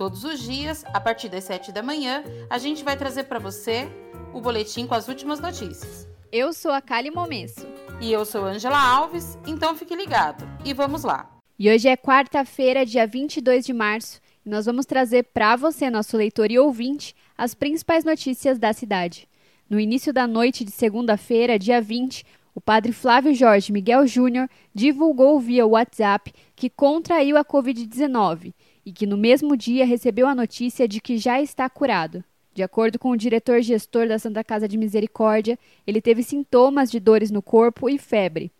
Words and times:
Todos 0.00 0.24
os 0.24 0.40
dias, 0.40 0.82
a 0.94 0.98
partir 0.98 1.28
das 1.28 1.44
7 1.44 1.72
da 1.72 1.82
manhã, 1.82 2.24
a 2.48 2.56
gente 2.56 2.82
vai 2.82 2.96
trazer 2.96 3.24
para 3.24 3.38
você 3.38 3.86
o 4.32 4.40
boletim 4.40 4.86
com 4.86 4.94
as 4.94 5.08
últimas 5.08 5.40
notícias. 5.40 6.08
Eu 6.32 6.54
sou 6.54 6.72
a 6.72 6.80
Kali 6.80 7.10
Momesso. 7.10 7.66
E 8.00 8.10
eu 8.10 8.24
sou 8.24 8.46
Angela 8.46 8.80
Alves, 8.82 9.36
então 9.46 9.76
fique 9.76 9.94
ligado. 9.94 10.48
E 10.64 10.72
vamos 10.72 11.04
lá. 11.04 11.30
E 11.58 11.70
hoje 11.70 11.86
é 11.86 11.98
quarta-feira, 11.98 12.86
dia 12.86 13.06
22 13.06 13.66
de 13.66 13.74
março, 13.74 14.22
e 14.42 14.48
nós 14.48 14.64
vamos 14.64 14.86
trazer 14.86 15.24
para 15.34 15.54
você, 15.54 15.90
nosso 15.90 16.16
leitor 16.16 16.50
e 16.50 16.58
ouvinte, 16.58 17.14
as 17.36 17.54
principais 17.54 18.02
notícias 18.02 18.58
da 18.58 18.72
cidade. 18.72 19.28
No 19.68 19.78
início 19.78 20.14
da 20.14 20.26
noite 20.26 20.64
de 20.64 20.70
segunda-feira, 20.70 21.58
dia 21.58 21.78
20, 21.78 22.24
o 22.54 22.60
padre 22.60 22.92
Flávio 22.92 23.34
Jorge 23.34 23.70
Miguel 23.70 24.06
Júnior 24.06 24.48
divulgou 24.74 25.38
via 25.38 25.66
WhatsApp 25.66 26.32
que 26.56 26.70
contraiu 26.70 27.36
a 27.36 27.44
Covid-19 27.44 28.54
e 28.84 28.92
que 28.92 29.06
no 29.06 29.16
mesmo 29.16 29.56
dia 29.56 29.84
recebeu 29.84 30.26
a 30.26 30.34
notícia 30.34 30.86
de 30.86 31.00
que 31.00 31.18
já 31.18 31.40
está 31.40 31.68
curado. 31.68 32.24
De 32.52 32.62
acordo 32.62 32.98
com 32.98 33.10
o 33.10 33.16
diretor 33.16 33.62
gestor 33.62 34.08
da 34.08 34.18
Santa 34.18 34.42
Casa 34.42 34.66
de 34.66 34.76
Misericórdia, 34.76 35.58
ele 35.86 36.00
teve 36.00 36.22
sintomas 36.22 36.90
de 36.90 36.98
dores 36.98 37.30
no 37.30 37.40
corpo 37.40 37.88
e 37.88 37.98
febre. 37.98 38.50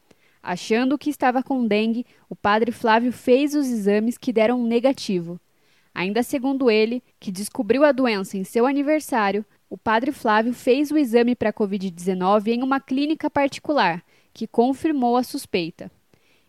Achando 0.42 0.96
que 0.96 1.10
estava 1.10 1.42
com 1.42 1.66
dengue, 1.66 2.06
o 2.28 2.36
padre 2.36 2.72
Flávio 2.72 3.12
fez 3.12 3.54
os 3.54 3.66
exames 3.66 4.16
que 4.16 4.32
deram 4.32 4.62
negativo. 4.62 5.38
Ainda 5.94 6.22
segundo 6.22 6.70
ele, 6.70 7.02
que 7.18 7.32
descobriu 7.32 7.84
a 7.84 7.92
doença 7.92 8.38
em 8.38 8.44
seu 8.44 8.64
aniversário, 8.64 9.44
o 9.68 9.76
padre 9.76 10.12
Flávio 10.12 10.52
fez 10.52 10.90
o 10.90 10.96
exame 10.96 11.34
para 11.34 11.50
a 11.50 11.52
Covid-19 11.52 12.48
em 12.48 12.62
uma 12.62 12.80
clínica 12.80 13.28
particular, 13.28 14.02
que 14.32 14.46
confirmou 14.46 15.16
a 15.16 15.22
suspeita. 15.22 15.90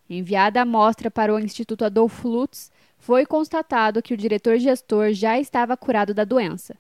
Enviada 0.10 0.60
a 0.60 0.64
amostra 0.64 1.10
para 1.10 1.34
o 1.34 1.40
Instituto 1.40 1.86
Adolfo 1.86 2.28
Lutz, 2.28 2.72
foi 3.02 3.26
constatado 3.26 4.02
que 4.02 4.14
o 4.14 4.18
diretor 4.18 4.60
gestor 4.60 5.12
já 5.12 5.40
estava 5.40 5.76
curado 5.76 6.14
da 6.14 6.24
doença. 6.24 6.76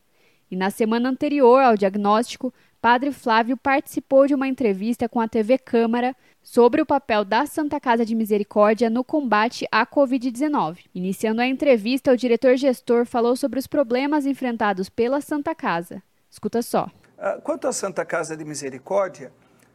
E 0.51 0.55
na 0.55 0.69
semana 0.69 1.09
anterior 1.09 1.59
ao 1.63 1.75
diagnóstico, 1.75 2.53
Padre 2.79 3.11
Flávio 3.11 3.57
participou 3.57 4.27
de 4.27 4.35
uma 4.35 4.47
entrevista 4.47 5.09
com 5.09 5.19
a 5.19 5.27
TV 5.27 5.57
Câmara 5.57 6.15
sobre 6.43 6.79
o 6.79 6.85
papel 6.85 7.25
da 7.25 7.47
Santa 7.47 7.79
Casa 7.79 8.05
de 8.05 8.13
Misericórdia 8.13 8.87
no 8.87 9.03
combate 9.03 9.67
à 9.71 9.83
Covid-19. 9.85 10.85
Iniciando 10.93 11.41
a 11.41 11.47
entrevista, 11.47 12.11
o 12.11 12.17
diretor 12.17 12.55
gestor 12.55 13.05
falou 13.05 13.35
sobre 13.35 13.57
os 13.57 13.65
problemas 13.65 14.25
enfrentados 14.27 14.89
pela 14.89 15.21
Santa 15.21 15.55
Casa. 15.55 16.03
Escuta 16.29 16.61
só. 16.61 16.87
Ah, 17.17 17.39
quanto 17.43 17.67
à 17.67 17.73
Santa 17.73 18.05
Casa 18.05 18.37
de 18.37 18.45
Misericórdia, 18.45 19.31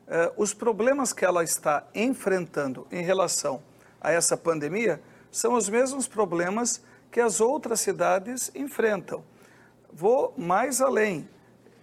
ah, 0.07 0.33
os 0.37 0.55
problemas 0.55 1.13
que 1.13 1.25
ela 1.25 1.43
está 1.43 1.85
enfrentando 1.93 2.87
em 2.93 3.03
relação 3.03 3.61
a 4.01 4.13
essa 4.13 4.37
pandemia 4.37 5.01
são 5.31 5.55
os 5.55 5.69
mesmos 5.69 6.07
problemas 6.07 6.83
que 7.11 7.21
as 7.21 7.41
outras 7.41 7.81
cidades 7.81 8.51
enfrentam. 8.55 9.25
Vou 9.93 10.35
mais 10.37 10.81
além. 10.81 11.29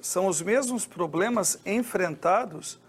São 0.01 0.27
os 0.27 0.41
mesmos 0.41 0.85
problemas 0.85 1.59
enfrentados 1.65 2.79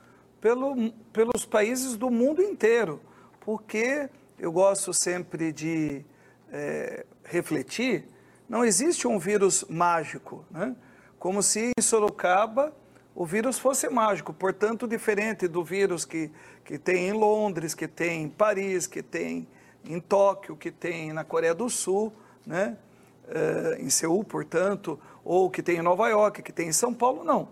pelo, 0.41 0.93
pelos 1.13 1.47
países 1.47 1.97
do 1.97 2.11
mundo 2.11 2.43
inteiro, 2.43 3.01
porque 3.41 4.11
eu 4.39 4.53
gosto 4.53 4.93
sempre 4.93 5.53
de 5.53 6.05
é, 6.53 7.07
refletir, 7.25 8.07
não 8.49 8.65
existe 8.65 9.09
um 9.09 9.19
vírus 9.19 9.65
mágico, 9.69 10.45
né? 10.51 10.77
como 11.19 11.43
se 11.43 11.73
em 11.79 11.83
Sorocaba 11.83 12.75
o 13.15 13.25
vírus 13.25 13.59
fosse 13.59 13.89
mágico, 13.89 14.33
portanto, 14.33 14.87
diferente 14.87 15.49
do 15.49 15.65
vírus 15.65 16.05
que, 16.05 16.31
que 16.65 16.79
tem 16.79 17.09
em 17.09 17.13
Londres, 17.13 17.75
que 17.75 17.89
tem 17.89 18.25
em 18.25 18.29
Paris, 18.29 18.87
que 18.87 19.03
tem 19.03 19.49
em 19.85 20.01
Tóquio, 20.01 20.57
que 20.57 20.71
tem 20.71 21.13
na 21.13 21.25
Coreia 21.25 21.55
do 21.55 21.69
Sul, 21.69 22.13
né? 22.47 22.77
Uh, 23.25 23.83
em 23.83 23.89
Seul, 23.89 24.23
portanto, 24.23 25.01
ou 25.25 25.49
que 25.51 25.63
tem 25.63 25.79
em 25.79 25.83
Nova 25.83 26.09
York, 26.09 26.43
que 26.43 26.53
tem 26.53 26.69
em 26.69 26.73
São 26.73 26.93
Paulo, 26.93 27.25
não. 27.25 27.49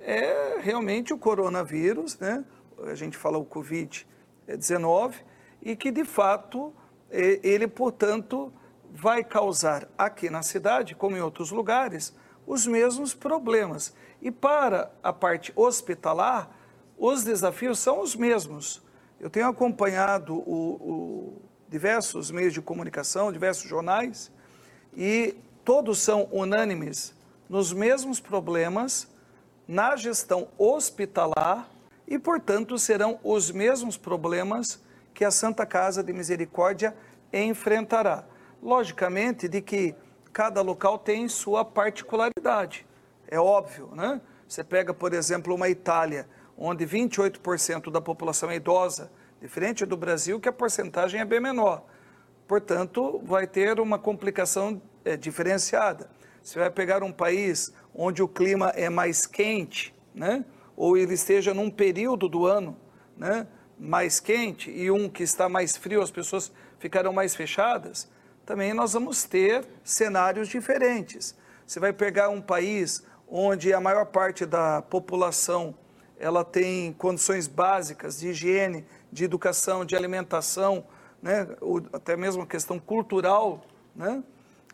É 0.00 0.58
realmente 0.58 1.12
o 1.12 1.18
coronavírus, 1.18 2.18
né? 2.18 2.44
a 2.84 2.94
gente 2.94 3.16
fala 3.16 3.38
o 3.38 3.44
Covid-19, 3.44 5.14
e 5.60 5.76
que 5.76 5.90
de 5.90 6.04
fato 6.04 6.72
ele, 7.10 7.68
portanto, 7.68 8.52
vai 8.90 9.22
causar 9.22 9.88
aqui 9.96 10.30
na 10.30 10.42
cidade, 10.42 10.94
como 10.94 11.16
em 11.16 11.20
outros 11.20 11.50
lugares, 11.50 12.14
os 12.46 12.66
mesmos 12.66 13.14
problemas. 13.14 13.94
E 14.20 14.30
para 14.30 14.90
a 15.02 15.12
parte 15.12 15.52
hospitalar, 15.54 16.50
os 16.98 17.22
desafios 17.22 17.78
são 17.78 18.00
os 18.00 18.16
mesmos. 18.16 18.82
Eu 19.20 19.30
tenho 19.30 19.48
acompanhado 19.48 20.34
o, 20.34 20.78
o 20.80 21.42
diversos 21.72 22.30
meios 22.30 22.52
de 22.52 22.60
comunicação, 22.60 23.32
diversos 23.32 23.66
jornais, 23.66 24.30
e 24.94 25.34
todos 25.64 26.00
são 26.00 26.28
unânimes 26.30 27.14
nos 27.48 27.72
mesmos 27.72 28.20
problemas 28.20 29.08
na 29.66 29.96
gestão 29.96 30.48
hospitalar 30.58 31.66
e, 32.06 32.18
portanto, 32.18 32.78
serão 32.78 33.18
os 33.24 33.50
mesmos 33.50 33.96
problemas 33.96 34.82
que 35.14 35.24
a 35.24 35.30
Santa 35.30 35.64
Casa 35.64 36.02
de 36.02 36.12
Misericórdia 36.12 36.94
enfrentará. 37.32 38.26
Logicamente, 38.62 39.48
de 39.48 39.62
que 39.62 39.94
cada 40.30 40.60
local 40.60 40.98
tem 40.98 41.26
sua 41.26 41.64
particularidade. 41.64 42.86
É 43.28 43.40
óbvio, 43.40 43.88
né? 43.94 44.20
Você 44.46 44.62
pega, 44.62 44.92
por 44.92 45.14
exemplo, 45.14 45.54
uma 45.54 45.70
Itália, 45.70 46.28
onde 46.56 46.84
28% 46.86 47.90
da 47.90 48.00
população 48.00 48.50
é 48.50 48.56
idosa, 48.56 49.10
diferente 49.42 49.84
do 49.84 49.96
Brasil, 49.96 50.38
que 50.38 50.48
a 50.48 50.52
porcentagem 50.52 51.20
é 51.20 51.24
bem 51.24 51.40
menor. 51.40 51.84
Portanto, 52.46 53.20
vai 53.24 53.44
ter 53.44 53.80
uma 53.80 53.98
complicação 53.98 54.80
é, 55.04 55.16
diferenciada. 55.16 56.08
Você 56.40 56.60
vai 56.60 56.70
pegar 56.70 57.02
um 57.02 57.10
país 57.10 57.74
onde 57.92 58.22
o 58.22 58.28
clima 58.28 58.68
é 58.68 58.88
mais 58.88 59.26
quente, 59.26 59.92
né? 60.14 60.44
ou 60.76 60.96
ele 60.96 61.14
esteja 61.14 61.52
num 61.52 61.70
período 61.70 62.28
do 62.28 62.46
ano 62.46 62.76
né? 63.16 63.48
mais 63.76 64.20
quente, 64.20 64.70
e 64.70 64.92
um 64.92 65.08
que 65.08 65.24
está 65.24 65.48
mais 65.48 65.76
frio, 65.76 66.00
as 66.00 66.10
pessoas 66.10 66.52
ficarão 66.78 67.12
mais 67.12 67.34
fechadas, 67.34 68.08
também 68.46 68.72
nós 68.72 68.92
vamos 68.92 69.24
ter 69.24 69.64
cenários 69.82 70.46
diferentes. 70.46 71.36
Você 71.66 71.80
vai 71.80 71.92
pegar 71.92 72.28
um 72.28 72.40
país 72.40 73.02
onde 73.28 73.72
a 73.72 73.80
maior 73.80 74.06
parte 74.06 74.46
da 74.46 74.82
população 74.82 75.74
ela 76.22 76.44
tem 76.44 76.92
condições 76.92 77.48
básicas 77.48 78.20
de 78.20 78.28
higiene, 78.28 78.86
de 79.12 79.24
educação, 79.24 79.84
de 79.84 79.94
alimentação, 79.94 80.84
né? 81.22 81.46
Ou 81.60 81.82
até 81.92 82.16
mesmo 82.16 82.42
a 82.42 82.46
questão 82.46 82.78
cultural, 82.78 83.62
né? 83.94 84.24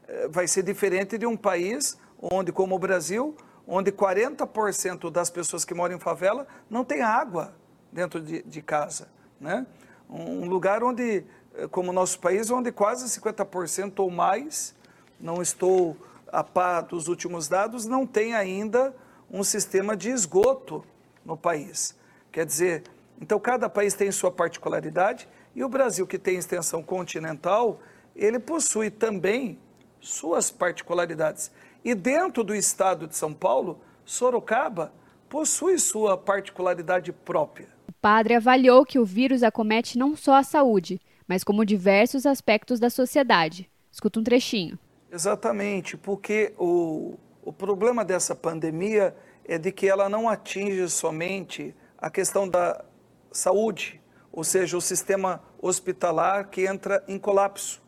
Eh, 0.07 0.29
vai 0.29 0.47
ser 0.47 0.63
diferente 0.63 1.19
de 1.19 1.27
um 1.27 1.37
país 1.37 1.99
onde, 2.21 2.53
como 2.53 2.75
o 2.75 2.79
Brasil, 2.79 3.37
onde 3.67 3.93
40% 3.93 5.11
das 5.11 5.29
pessoas 5.29 5.65
que 5.65 5.75
moram 5.75 5.97
em 5.97 6.01
favela 6.01 6.47
não 6.71 6.85
tem 6.85 7.03
água 7.03 7.55
dentro 7.93 8.21
de, 8.21 8.43
de 8.43 8.63
casa. 8.63 9.09
Né? 9.39 9.67
Um 10.09 10.47
lugar 10.47 10.83
onde, 10.83 11.25
eh, 11.55 11.67
como 11.71 11.91
o 11.91 11.93
nosso 11.93 12.19
país, 12.19 12.51
onde 12.51 12.73
quase 12.73 13.07
50% 13.21 13.99
ou 13.99 14.11
mais, 14.11 14.75
não 15.21 15.43
estou 15.43 15.97
a 16.33 16.43
par 16.43 16.83
dos 16.83 17.09
últimos 17.09 17.49
dados, 17.49 17.85
não 17.85 18.07
tem 18.07 18.35
ainda 18.35 18.95
um 19.31 19.43
sistema 19.43 19.97
de 19.97 20.11
esgoto 20.11 20.85
no 21.25 21.37
país. 21.37 21.95
Quer 22.33 22.47
dizer, 22.47 22.85
então 23.21 23.39
cada 23.39 23.69
país 23.69 23.95
tem 23.95 24.11
sua 24.13 24.31
particularidade 24.31 25.29
e 25.55 25.65
o 25.65 25.69
Brasil, 25.69 26.07
que 26.07 26.19
tem 26.19 26.37
extensão 26.37 26.83
continental, 26.83 27.81
ele 28.15 28.39
possui 28.39 28.91
também 28.91 29.59
suas 30.01 30.51
particularidades. 30.51 31.51
E 31.85 31.95
dentro 31.95 32.45
do 32.45 32.55
estado 32.55 33.07
de 33.07 33.17
São 33.17 33.33
Paulo, 33.33 33.81
Sorocaba 34.05 34.93
possui 35.29 35.79
sua 35.79 36.17
particularidade 36.17 37.13
própria. 37.13 37.69
O 37.89 37.93
padre 38.01 38.35
avaliou 38.35 38.85
que 38.85 38.99
o 38.99 39.05
vírus 39.05 39.43
acomete 39.43 39.99
não 39.99 40.17
só 40.17 40.35
a 40.35 40.43
saúde, 40.43 41.01
mas 41.27 41.45
como 41.45 41.65
diversos 41.65 42.25
aspectos 42.25 42.81
da 42.81 42.89
sociedade. 42.89 43.69
Escuta 43.91 44.21
um 44.21 44.25
trechinho. 44.25 44.79
Exatamente, 45.11 45.97
porque 45.97 46.53
o, 46.59 47.19
o 47.43 47.53
problema 47.53 48.05
dessa 48.05 48.35
pandemia 48.35 49.15
é 49.45 49.59
de 49.59 49.73
que 49.73 49.89
ela 49.89 50.09
não 50.09 50.29
atinge 50.29 50.89
somente 50.89 51.75
a 51.97 52.11
questão 52.11 52.49
da 52.49 52.85
saúde, 53.33 54.01
ou 54.33 54.45
seja, 54.45 54.77
o 54.77 54.81
sistema 54.81 55.43
hospitalar 55.61 56.49
que 56.49 56.67
entra 56.67 57.03
em 57.09 57.19
colapso. 57.19 57.83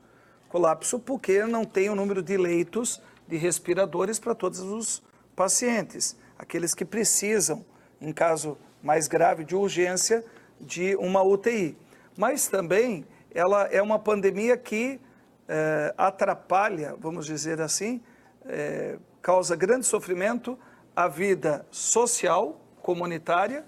Colapso 0.48 0.98
porque 0.98 1.44
não 1.44 1.64
tem 1.64 1.88
o 1.88 1.94
número 1.94 2.22
de 2.22 2.36
leitos 2.36 3.00
de 3.28 3.36
respiradores 3.36 4.18
para 4.18 4.34
todos 4.34 4.60
os 4.60 5.02
pacientes, 5.36 6.16
aqueles 6.36 6.74
que 6.74 6.84
precisam, 6.84 7.64
em 8.00 8.12
caso 8.12 8.58
mais 8.82 9.06
grave 9.06 9.44
de 9.44 9.54
urgência 9.54 10.24
de 10.60 10.96
uma 10.96 11.22
UTI. 11.22 11.76
Mas 12.16 12.48
também 12.48 13.06
ela 13.32 13.66
é 13.66 13.80
uma 13.80 13.98
pandemia 13.98 14.56
que 14.56 15.00
é, 15.48 15.94
atrapalha, 15.96 16.94
vamos 16.98 17.26
dizer 17.26 17.60
assim, 17.60 18.00
é, 18.46 18.98
causa 19.22 19.54
grande 19.54 19.86
sofrimento 19.86 20.58
à 20.94 21.06
vida 21.08 21.66
social, 21.70 22.60
comunitária, 22.82 23.64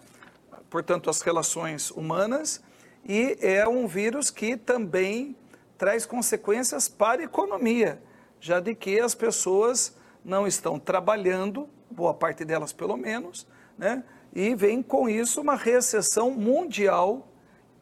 portanto, 0.73 1.11
as 1.11 1.21
relações 1.21 1.91
humanas, 1.91 2.63
e 3.05 3.37
é 3.43 3.69
um 3.69 3.87
vírus 3.87 4.31
que 4.31 4.57
também 4.57 5.37
traz 5.77 6.07
consequências 6.07 6.89
para 6.89 7.21
a 7.21 7.25
economia, 7.25 8.03
já 8.41 8.59
de 8.59 8.75
que 8.75 8.99
as 8.99 9.15
pessoas 9.15 9.95
não 10.25 10.47
estão 10.47 10.79
trabalhando, 10.79 11.69
boa 11.91 12.15
parte 12.15 12.43
delas 12.43 12.73
pelo 12.73 12.97
menos, 12.97 13.47
né? 13.77 14.03
e 14.35 14.55
vem 14.55 14.83
com 14.83 15.11
isso 15.11 15.43
uma 15.43 15.57
recessão 15.57 16.31
mundial 16.31 17.29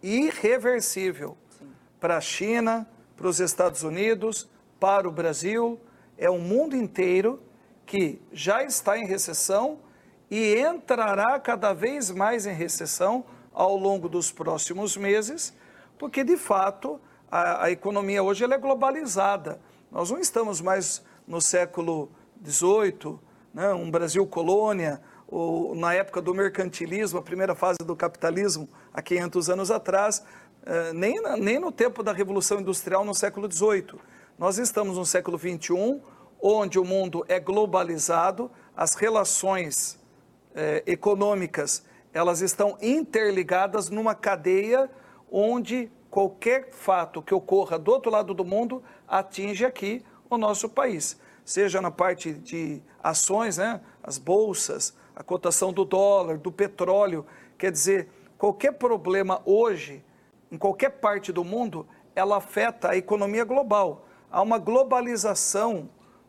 irreversível 0.03 1.37
para 2.01 2.17
a 2.17 2.21
China, 2.21 2.89
para 3.17 3.29
os 3.29 3.39
Estados 3.39 3.85
Unidos, 3.85 4.51
para 4.81 5.09
o 5.09 5.13
Brasil, 5.13 5.79
é 6.19 6.29
o 6.29 6.41
mundo 6.41 6.75
inteiro 6.75 7.41
que 7.87 8.21
já 8.33 8.65
está 8.65 8.99
em 8.99 9.07
recessão 9.07 9.79
e 10.31 10.61
entrará 10.61 11.39
cada 11.41 11.73
vez 11.73 12.11
mais 12.11 12.47
em 12.47 12.53
recessão 12.53 13.25
ao 13.53 13.77
longo 13.77 14.09
dos 14.09 14.31
próximos 14.31 14.97
meses, 14.97 15.53
porque 15.99 16.23
de 16.23 16.37
fato 16.37 17.01
a, 17.31 17.65
a 17.65 17.71
economia 17.71 18.23
hoje 18.23 18.45
é 18.45 18.59
globalizada. 18.59 19.61
Nós 19.91 20.11
não 20.11 20.19
estamos 20.19 20.61
mais 20.61 21.03
no 21.27 21.41
século 21.41 22.11
XVIII, 22.45 23.19
né, 23.53 23.73
um 23.73 23.91
Brasil 23.91 24.25
colônia, 24.27 25.01
ou 25.27 25.75
na 25.75 25.95
época 25.95 26.21
do 26.21 26.35
mercantilismo, 26.35 27.19
a 27.19 27.23
primeira 27.23 27.55
fase 27.55 27.79
do 27.85 27.95
capitalismo, 27.95 28.69
há 28.93 29.01
500 29.03 29.51
anos 29.51 29.71
atrás, 29.71 30.25
eh, 30.67 30.93
nem, 30.93 31.21
nem 31.39 31.59
no 31.59 31.71
tempo 31.71 32.03
da 32.03 32.13
Revolução 32.13 32.61
Industrial 32.61 33.05
no 33.05 33.15
século 33.15 33.51
XVIII. 33.51 33.95
Nós 34.37 34.59
estamos 34.59 34.97
no 34.97 35.07
século 35.07 35.39
XXI, 35.39 36.01
onde 36.41 36.79
o 36.79 36.85
mundo 36.85 37.25
é 37.29 37.39
globalizado, 37.39 38.51
as 38.77 38.95
relações 38.95 40.00
eh, 40.55 40.83
econômicas 40.87 41.85
elas 42.13 42.41
estão 42.41 42.77
interligadas 42.81 43.89
numa 43.89 44.15
cadeia 44.15 44.91
onde 45.31 45.91
qualquer 46.11 46.71
fato 46.73 47.23
que 47.23 47.33
ocorra 47.33 47.79
do 47.79 47.91
outro 47.93 48.11
lado 48.11 48.35
do 48.35 48.45
mundo 48.45 48.83
atinge 49.07 49.65
aqui 49.65 50.05
o 50.29 50.37
nosso 50.37 50.69
país, 50.69 51.19
seja 51.45 51.81
na 51.81 51.91
parte 51.91 52.33
de 52.33 52.83
ações, 53.03 53.59
né, 53.59 53.81
as 54.03 54.19
bolsas, 54.19 54.95
a 55.15 55.23
cotação 55.23 55.73
do 55.73 55.85
dólar, 55.85 56.39
do 56.39 56.51
petróleo, 56.51 57.27
quer 57.57 57.71
dizer, 57.71 58.09
qualquer 58.37 58.73
problema 58.73 59.41
hoje, 59.45 60.05
em 60.51 60.59
qualquer 60.59 60.91
parte 60.91 61.33
do 61.33 61.45
mundo, 61.45 61.87
ela 62.15 62.37
afeta 62.37 62.91
a 62.91 62.97
economia 62.97 63.45
global. 63.45 64.07
Há 64.31 64.43
uma 64.43 64.59
globalização 64.59 65.89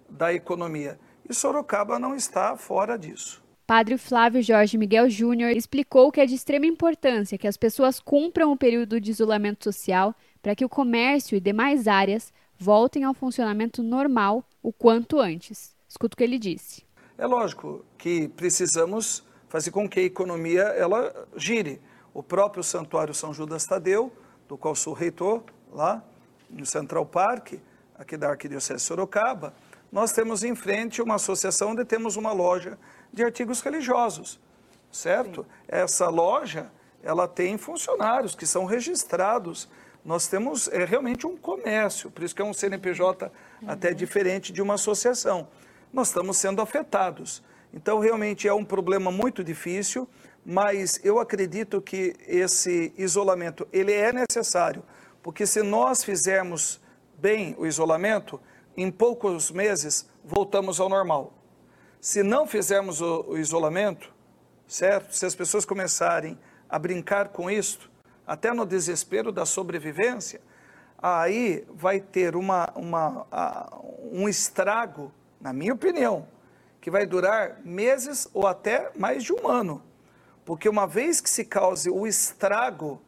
da 0.10 0.34
economia. 0.34 1.00
E 1.28 1.34
Sorocaba 1.34 1.98
não 1.98 2.16
está 2.16 2.56
fora 2.56 2.98
disso. 2.98 3.44
Padre 3.72 3.98
Flávio 3.98 4.44
Jorge 4.44 4.78
Miguel 4.78 5.10
Júnior 5.10 5.52
explicou 5.52 6.12
que 6.12 6.20
é 6.20 6.26
de 6.26 6.36
extrema 6.36 6.66
importância 6.66 7.38
que 7.38 7.48
as 7.48 7.56
pessoas 7.56 8.02
cumpram 8.02 8.52
o 8.52 8.58
período 8.58 9.00
de 9.00 9.12
isolamento 9.12 9.64
social 9.64 10.14
para 10.42 10.54
que 10.54 10.66
o 10.66 10.68
comércio 10.68 11.38
e 11.38 11.40
demais 11.40 11.88
áreas 11.88 12.34
voltem 12.60 13.06
ao 13.06 13.14
funcionamento 13.14 13.82
normal 13.82 14.44
o 14.62 14.74
quanto 14.74 15.22
antes. 15.22 15.74
Escuta 15.88 16.16
o 16.16 16.18
que 16.18 16.24
ele 16.26 16.38
disse. 16.38 16.84
É 17.18 17.26
lógico 17.26 17.86
que 17.98 18.28
precisamos 18.28 19.24
fazer 19.48 19.72
com 19.72 19.88
que 19.88 20.02
a 20.02 20.04
economia 20.04 20.64
ela 20.64 21.26
gire. 21.38 21.80
O 22.14 22.22
próprio 22.22 22.66
Santuário 22.66 23.14
São 23.14 23.34
Judas 23.34 23.66
Tadeu, 23.66 24.12
do 24.50 24.58
qual 24.58 24.76
sou 24.76 24.94
reitor, 24.94 25.46
lá 25.72 26.04
no 26.50 26.66
Central 26.66 27.06
Park, 27.06 27.54
aqui 27.98 28.18
da 28.18 28.32
Arquidiocese 28.32 28.80
de 28.80 28.82
Sorocaba, 28.82 29.54
nós 29.90 30.12
temos 30.12 30.44
em 30.44 30.56
frente 30.56 31.02
uma 31.02 31.16
associação 31.16 31.72
onde 31.72 31.86
temos 31.86 32.18
uma 32.18 32.34
loja 32.34 32.78
de 33.12 33.24
artigos 33.24 33.62
religiosos, 33.62 34.40
certo? 34.92 35.44
Sim. 35.44 35.48
Essa 35.68 36.10
loja, 36.10 36.72
ela 37.04 37.28
tem 37.28 37.58
funcionários 37.58 38.36
que 38.36 38.46
são 38.46 38.66
registrados. 38.66 39.68
Nós 40.04 40.28
temos 40.28 40.68
é, 40.68 40.86
realmente 40.86 41.28
um 41.28 41.38
comércio, 41.38 42.10
por 42.10 42.24
isso 42.24 42.36
que 42.36 42.42
é 42.42 42.46
um 42.46 42.54
CNPJ 42.54 43.32
uhum. 43.62 43.70
até 43.70 43.94
diferente 43.94 44.52
de 44.52 44.62
uma 44.62 44.76
associação 44.76 45.48
nós 45.94 46.08
estamos 46.08 46.38
sendo 46.38 46.62
afetados. 46.62 47.44
Então, 47.74 48.00
realmente 48.00 48.48
é 48.48 48.54
um 48.54 48.66
problema 48.66 49.12
muito 49.12 49.44
difícil, 49.44 50.08
mas 50.46 51.00
eu 51.04 51.20
acredito 51.20 51.82
que 51.82 52.16
esse 52.28 52.94
isolamento 52.98 53.68
ele 53.72 53.94
é 53.94 54.12
necessário, 54.12 54.84
porque 55.22 55.46
se 55.46 55.62
nós 55.62 56.04
fizermos 56.04 56.82
bem 57.18 57.56
o 57.58 57.66
isolamento, 57.66 58.40
em 58.76 58.90
poucos 58.90 59.52
meses 59.52 60.10
voltamos 60.24 60.80
ao 60.80 60.90
normal. 60.90 61.34
Se 62.02 62.24
não 62.24 62.48
fizermos 62.48 63.00
o, 63.00 63.26
o 63.28 63.38
isolamento, 63.38 64.12
certo? 64.68 65.16
Se 65.16 65.24
as 65.24 65.36
pessoas 65.36 65.66
começarem 65.66 66.36
a 66.68 66.80
brincar 66.80 67.30
com 67.30 67.50
isso, 67.50 67.92
até 68.26 68.52
no 68.52 68.66
desespero 68.66 69.32
da 69.32 69.46
sobrevivência, 69.46 70.42
aí 70.98 71.64
vai 71.70 72.00
ter 72.00 72.36
uma, 72.36 72.74
uma, 72.76 73.28
um 74.12 74.28
estrago 74.28 75.12
na 75.40 75.54
minha 75.54 75.76
opinião, 75.76 76.28
que 76.82 76.90
vai 76.90 77.06
durar 77.06 77.62
meses 77.64 78.28
ou 78.34 78.48
até 78.48 78.90
mais 78.98 79.24
de 79.24 79.32
um 79.32 79.48
ano. 79.48 79.84
Porque 80.44 80.68
uma 80.68 80.88
vez 80.88 81.22
que 81.22 81.30
se 81.30 81.46
cause 81.46 81.88
o 81.88 82.08
estrago, 82.08 83.00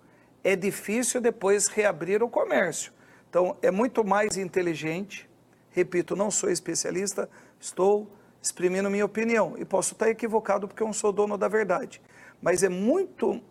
é 0.44 0.56
difícil 0.56 1.20
depois 1.20 1.68
reabrir 1.68 2.22
o 2.22 2.30
comércio. 2.30 2.94
Então, 3.28 3.58
é 3.60 3.72
muito 3.72 4.04
mais 4.04 4.38
inteligente, 4.38 5.28
repito, 5.72 6.16
não 6.16 6.30
sou 6.30 6.52
especialista, 6.52 7.28
estou 7.60 8.08
exprimindo 8.44 8.90
minha 8.90 9.06
opinião 9.06 9.56
e 9.58 9.64
posso 9.64 9.94
estar 9.94 10.10
equivocado 10.10 10.68
porque 10.68 10.84
eu 10.84 10.88
não 10.88 10.94
sou 10.94 11.14
dono 11.14 11.38
da 11.38 11.48
verdade. 11.48 12.02
Mas 12.42 12.62
é 12.62 12.68
muito 12.68 13.42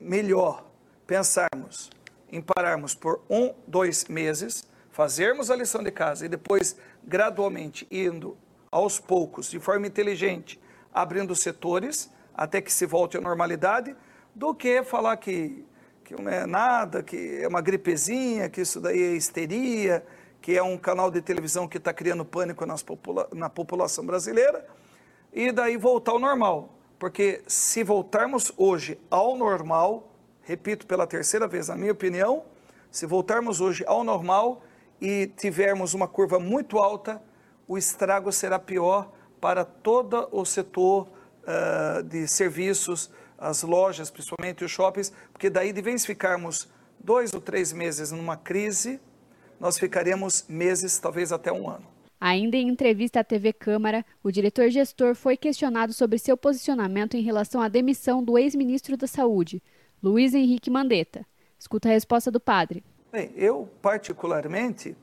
melhor 0.00 0.66
pensarmos 1.06 1.88
em 2.30 2.42
pararmos 2.42 2.92
por 2.92 3.20
um, 3.30 3.54
dois 3.68 4.06
meses, 4.06 4.68
fazermos 4.90 5.48
a 5.48 5.54
lição 5.54 5.82
de 5.82 5.92
casa 5.92 6.26
e 6.26 6.28
depois 6.28 6.76
gradualmente 7.04 7.86
indo 7.88 8.36
aos 8.70 8.98
poucos, 8.98 9.48
de 9.48 9.60
forma 9.60 9.86
inteligente, 9.86 10.60
abrindo 10.92 11.34
setores 11.36 12.10
até 12.34 12.60
que 12.60 12.72
se 12.72 12.86
volte 12.86 13.16
à 13.16 13.20
normalidade, 13.20 13.94
do 14.34 14.54
que 14.54 14.82
falar 14.82 15.16
que, 15.18 15.64
que 16.04 16.20
não 16.20 16.28
é 16.28 16.46
nada, 16.46 17.02
que 17.02 17.38
é 17.40 17.46
uma 17.46 17.60
gripezinha, 17.60 18.48
que 18.48 18.60
isso 18.60 18.80
daí 18.80 19.00
é 19.00 19.12
histeria, 19.12 20.04
que 20.40 20.56
é 20.56 20.62
um 20.62 20.76
canal 20.78 21.10
de 21.10 21.20
televisão 21.20 21.68
que 21.68 21.78
está 21.78 21.92
criando 21.92 22.24
pânico 22.24 22.64
popula 22.84 23.28
na 23.32 23.50
população 23.50 24.04
brasileira, 24.04 24.66
e 25.32 25.52
daí 25.52 25.76
voltar 25.76 26.12
ao 26.12 26.18
normal. 26.18 26.74
Porque 26.98 27.42
se 27.46 27.82
voltarmos 27.82 28.52
hoje 28.56 28.98
ao 29.10 29.36
normal, 29.36 30.12
repito 30.42 30.86
pela 30.86 31.06
terceira 31.06 31.46
vez, 31.46 31.68
na 31.68 31.76
minha 31.76 31.92
opinião, 31.92 32.44
se 32.90 33.06
voltarmos 33.06 33.60
hoje 33.60 33.84
ao 33.86 34.04
normal, 34.04 34.62
e 35.00 35.26
tivermos 35.26 35.94
uma 35.94 36.06
curva 36.06 36.38
muito 36.38 36.78
alta, 36.78 37.22
o 37.66 37.78
estrago 37.78 38.30
será 38.30 38.58
pior 38.58 39.10
para 39.40 39.64
todo 39.64 40.28
o 40.30 40.44
setor 40.44 41.08
uh, 41.08 42.02
de 42.02 42.28
serviços, 42.28 43.10
as 43.38 43.62
lojas, 43.62 44.10
principalmente 44.10 44.62
os 44.64 44.70
shoppings, 44.70 45.12
porque 45.32 45.48
daí 45.48 45.72
de 45.72 45.80
vez 45.80 46.04
ficarmos 46.04 46.68
dois 46.98 47.32
ou 47.32 47.40
três 47.40 47.72
meses 47.72 48.12
numa 48.12 48.36
crise, 48.36 49.00
nós 49.60 49.78
ficaremos 49.78 50.46
meses, 50.48 50.98
talvez 50.98 51.30
até 51.30 51.52
um 51.52 51.68
ano. 51.68 51.86
Ainda 52.18 52.56
em 52.56 52.68
entrevista 52.68 53.20
à 53.20 53.24
TV 53.24 53.52
Câmara, 53.52 54.04
o 54.22 54.30
diretor 54.30 54.68
gestor 54.70 55.14
foi 55.14 55.36
questionado 55.36 55.92
sobre 55.92 56.18
seu 56.18 56.36
posicionamento 56.36 57.16
em 57.16 57.22
relação 57.22 57.60
à 57.60 57.68
demissão 57.68 58.22
do 58.22 58.36
ex-ministro 58.38 58.96
da 58.96 59.06
Saúde, 59.06 59.62
Luiz 60.02 60.34
Henrique 60.34 60.70
Mandetta. 60.70 61.24
Escuta 61.58 61.88
a 61.88 61.92
resposta 61.92 62.30
do 62.30 62.40
padre. 62.40 62.82
Bem, 63.12 63.32
eu 63.36 63.68
particularmente 63.82 64.96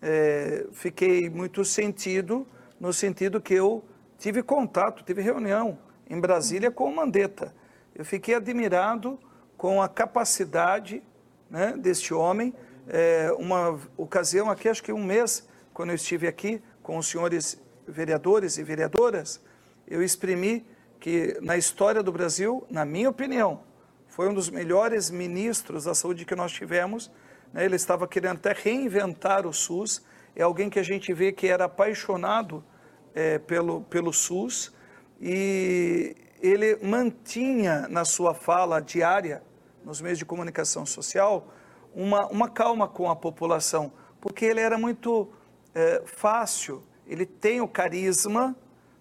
é, 0.00 0.66
fiquei 0.72 1.30
muito 1.30 1.64
sentido, 1.64 2.46
no 2.80 2.92
sentido 2.92 3.40
que 3.40 3.54
eu 3.54 3.84
tive 4.18 4.42
contato, 4.42 5.04
tive 5.04 5.22
reunião 5.22 5.78
em 6.08 6.20
Brasília 6.20 6.70
com 6.70 6.84
o 6.84 6.94
Mandetta. 6.94 7.54
Eu 7.94 8.04
fiquei 8.04 8.34
admirado 8.34 9.18
com 9.56 9.80
a 9.82 9.88
capacidade 9.88 11.02
né, 11.50 11.76
deste 11.76 12.12
homem. 12.14 12.54
É, 12.92 13.32
uma 13.38 13.80
ocasião 13.96 14.50
aqui, 14.50 14.68
acho 14.68 14.82
que 14.82 14.92
um 14.92 15.02
mês, 15.02 15.48
quando 15.72 15.88
eu 15.88 15.96
estive 15.96 16.28
aqui 16.28 16.62
com 16.82 16.98
os 16.98 17.06
senhores 17.06 17.60
vereadores 17.88 18.58
e 18.58 18.62
vereadoras, 18.62 19.40
eu 19.88 20.02
exprimi 20.02 20.64
que 21.00 21.36
na 21.40 21.56
história 21.56 22.02
do 22.02 22.12
Brasil, 22.12 22.64
na 22.70 22.84
minha 22.84 23.08
opinião, 23.08 23.62
foi 24.06 24.28
um 24.28 24.34
dos 24.34 24.50
melhores 24.50 25.10
ministros 25.10 25.84
da 25.84 25.94
saúde 25.94 26.24
que 26.24 26.36
nós 26.36 26.52
tivemos 26.52 27.10
né? 27.52 27.64
ele 27.64 27.76
estava 27.76 28.08
querendo 28.08 28.36
até 28.36 28.52
reinventar 28.52 29.46
o 29.46 29.52
SUS. 29.52 30.02
É 30.34 30.42
alguém 30.42 30.70
que 30.70 30.78
a 30.78 30.82
gente 30.82 31.12
vê 31.12 31.32
que 31.32 31.46
era 31.46 31.66
apaixonado 31.66 32.64
é, 33.14 33.38
pelo, 33.38 33.82
pelo 33.82 34.12
SUS. 34.12 34.72
E 35.20 36.16
ele 36.40 36.76
mantinha 36.82 37.86
na 37.88 38.04
sua 38.04 38.34
fala 38.34 38.80
diária, 38.80 39.42
nos 39.84 40.00
meios 40.00 40.18
de 40.18 40.24
comunicação 40.24 40.86
social, 40.86 41.52
uma, 41.94 42.26
uma 42.28 42.48
calma 42.48 42.88
com 42.88 43.10
a 43.10 43.16
população, 43.16 43.92
porque 44.20 44.44
ele 44.44 44.60
era 44.60 44.78
muito 44.78 45.28
é, 45.74 46.02
fácil, 46.06 46.82
ele 47.06 47.26
tem 47.26 47.60
o 47.60 47.68
carisma 47.68 48.56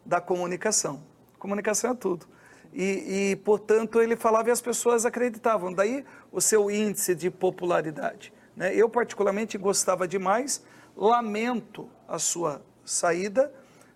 da 0.06 0.20
comunicação. 0.20 1.04
Comunicação 1.38 1.92
é 1.92 1.96
tudo. 1.96 2.28
E, 2.74 3.32
e, 3.32 3.36
portanto, 3.38 4.02
ele 4.02 4.16
falava 4.16 4.50
e 4.50 4.52
as 4.52 4.62
pessoas 4.62 5.06
acreditavam. 5.06 5.74
Daí 5.74 6.06
o 6.32 6.40
seu 6.40 6.72
índice 6.72 7.14
de 7.14 7.30
popularidade. 7.30 8.34
Né? 8.56 8.74
Eu, 8.76 8.90
particularmente, 8.90 9.58
gostava 9.58 10.08
demais, 10.08 10.64
lamento 10.96 11.90
a 12.08 12.18
sua 12.18 12.62
saída, 12.86 13.54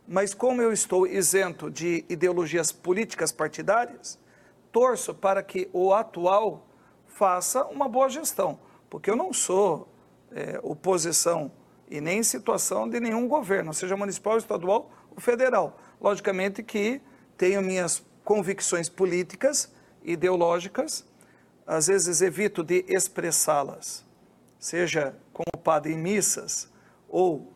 mas 0.08 0.34
como 0.34 0.62
eu 0.62 0.72
estou 0.72 1.08
isento 1.08 1.72
de 1.72 2.06
ideologias 2.10 2.72
políticas 2.72 3.32
partidárias, 3.32 4.20
torço 4.72 5.14
para 5.14 5.42
que 5.42 5.70
o 5.74 5.94
atual 5.94 6.68
faça 7.08 7.64
uma 7.66 7.88
boa 7.88 8.10
gestão, 8.10 8.60
porque 8.96 9.12
eu 9.12 9.16
não 9.18 9.34
sou 9.34 9.90
é, 10.32 10.58
oposição 10.64 11.52
e 11.90 12.00
nem 12.00 12.24
situação 12.24 12.88
de 12.88 12.98
nenhum 12.98 13.28
governo, 13.28 13.74
seja 13.74 13.98
municipal, 13.98 14.38
estadual 14.38 14.90
ou 15.12 15.20
federal. 15.20 15.78
Logicamente 16.00 16.64
que 16.64 17.02
tenho 17.36 17.62
minhas 17.62 18.02
convicções 18.24 18.88
políticas, 18.88 19.70
ideológicas, 20.02 21.06
às 21.68 21.88
vezes 21.88 22.22
evito 22.22 22.64
de 22.64 22.86
expressá-las, 22.88 24.06
seja 24.58 25.14
como 25.34 25.62
padre 25.62 25.92
em 25.92 25.98
missas 25.98 26.72
ou 27.10 27.52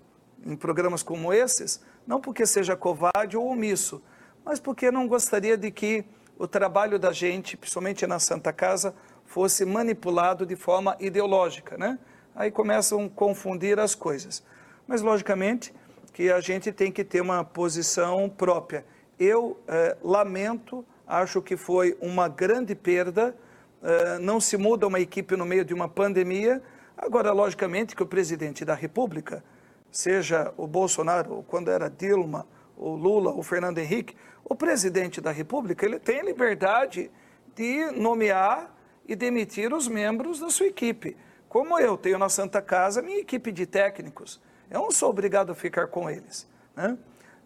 em 0.45 0.57
programas 0.57 1.01
como 1.01 1.31
esses, 1.31 1.79
não 2.05 2.19
porque 2.19 2.45
seja 2.45 2.75
covarde 2.75 3.37
ou 3.37 3.47
omisso, 3.47 4.03
mas 4.43 4.59
porque 4.59 4.91
não 4.91 5.07
gostaria 5.07 5.57
de 5.57 5.71
que 5.71 6.03
o 6.37 6.45
trabalho 6.45 6.99
da 6.99 7.13
gente, 7.13 7.55
principalmente 7.55 8.05
na 8.05 8.19
Santa 8.19 8.51
Casa, 8.51 8.93
fosse 9.29 9.63
manipulado 9.63 10.43
de 10.43 10.55
forma 10.55 10.97
ideológica, 10.99 11.77
né? 11.77 11.99
Aí 12.35 12.49
começam 12.49 13.05
a 13.05 13.09
confundir 13.09 13.79
as 13.79 13.93
coisas. 13.93 14.43
Mas, 14.87 15.03
logicamente, 15.03 15.71
que 16.11 16.31
a 16.31 16.41
gente 16.41 16.71
tem 16.71 16.91
que 16.91 17.03
ter 17.03 17.21
uma 17.21 17.43
posição 17.43 18.27
própria 18.27 18.83
eu 19.19 19.59
eh, 19.67 19.97
lamento, 20.01 20.83
acho 21.05 21.41
que 21.41 21.57
foi 21.57 21.95
uma 22.01 22.29
grande 22.29 22.73
perda. 22.73 23.35
Eh, 23.83 24.17
não 24.19 24.39
se 24.39 24.55
muda 24.57 24.87
uma 24.87 24.99
equipe 24.99 25.35
no 25.35 25.45
meio 25.45 25.65
de 25.65 25.73
uma 25.73 25.89
pandemia. 25.89 26.63
Agora, 26.97 27.31
logicamente, 27.31 27.95
que 27.95 28.01
o 28.01 28.07
presidente 28.07 28.63
da 28.63 28.73
República, 28.73 29.43
seja 29.91 30.53
o 30.55 30.65
Bolsonaro, 30.65 31.35
ou 31.35 31.43
quando 31.43 31.69
era 31.69 31.89
Dilma, 31.89 32.47
o 32.77 32.95
Lula, 32.95 33.31
o 33.31 33.43
Fernando 33.43 33.77
Henrique, 33.77 34.15
o 34.43 34.55
presidente 34.55 35.19
da 35.19 35.31
República, 35.31 35.85
ele 35.85 35.99
tem 35.99 36.23
liberdade 36.23 37.11
de 37.53 37.91
nomear 37.91 38.73
e 39.09 39.15
demitir 39.15 39.73
os 39.73 39.87
membros 39.87 40.39
da 40.39 40.51
sua 40.51 40.67
equipe. 40.67 41.17
Como 41.49 41.79
eu 41.79 41.97
tenho 41.97 42.19
na 42.19 42.29
Santa 42.29 42.61
Casa 42.61 43.01
minha 43.01 43.17
equipe 43.17 43.51
de 43.51 43.65
técnicos, 43.65 44.39
eu 44.69 44.81
não 44.81 44.91
sou 44.91 45.09
obrigado 45.09 45.51
a 45.51 45.55
ficar 45.55 45.87
com 45.87 46.07
eles. 46.07 46.47
Né? 46.75 46.95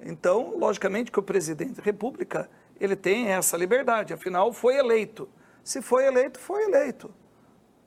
Então, 0.01 0.57
logicamente 0.57 1.09
que 1.09 1.17
o 1.17 1.23
presidente 1.23 1.75
da 1.75 1.81
República, 1.81 2.49
ele 2.81 2.97
tem 2.97 3.29
essa 3.29 3.55
liberdade, 3.55 4.13
afinal 4.13 4.51
foi 4.51 4.75
eleito. 4.75 5.29
Se 5.63 5.81
foi 5.81 6.05
eleito, 6.05 6.37
foi 6.37 6.65
eleito. 6.65 7.09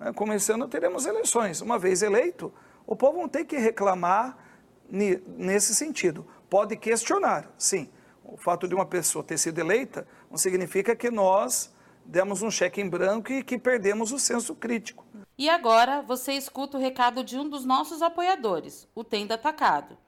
Né? 0.00 0.10
Teremos 0.70 1.04
eleições. 1.04 1.60
Uma 1.60 1.78
vez 1.78 2.00
eleito, 2.00 2.50
o 2.86 2.96
povo 2.96 3.18
não 3.18 3.28
tem 3.28 3.44
que 3.44 3.58
reclamar 3.58 4.38
nesse 4.88 5.74
sentido. 5.74 6.26
Pode 6.48 6.76
questionar, 6.76 7.52
sim. 7.58 7.90
O 8.24 8.38
fato 8.38 8.66
de 8.66 8.74
uma 8.74 8.86
pessoa 8.86 9.22
ter 9.22 9.36
sido 9.36 9.58
eleita 9.58 10.08
não 10.30 10.38
significa 10.38 10.96
que 10.96 11.10
nós 11.10 11.75
demos 12.06 12.42
um 12.42 12.50
cheque 12.50 12.80
em 12.80 12.88
branco 12.88 13.32
e 13.32 13.42
que 13.42 13.58
perdemos 13.58 14.12
o 14.12 14.18
senso 14.18 14.54
crítico. 14.54 15.04
E 15.38 15.48
agora 15.48 16.00
você 16.00 16.32
escuta 16.32 16.78
o 16.78 16.80
recado 16.80 17.22
de 17.22 17.38
um 17.38 17.48
dos 17.48 17.64
nossos 17.64 18.00
apoiadores, 18.00 18.88
o 18.94 19.04
Tenda 19.04 19.34
Atacado. 19.34 19.98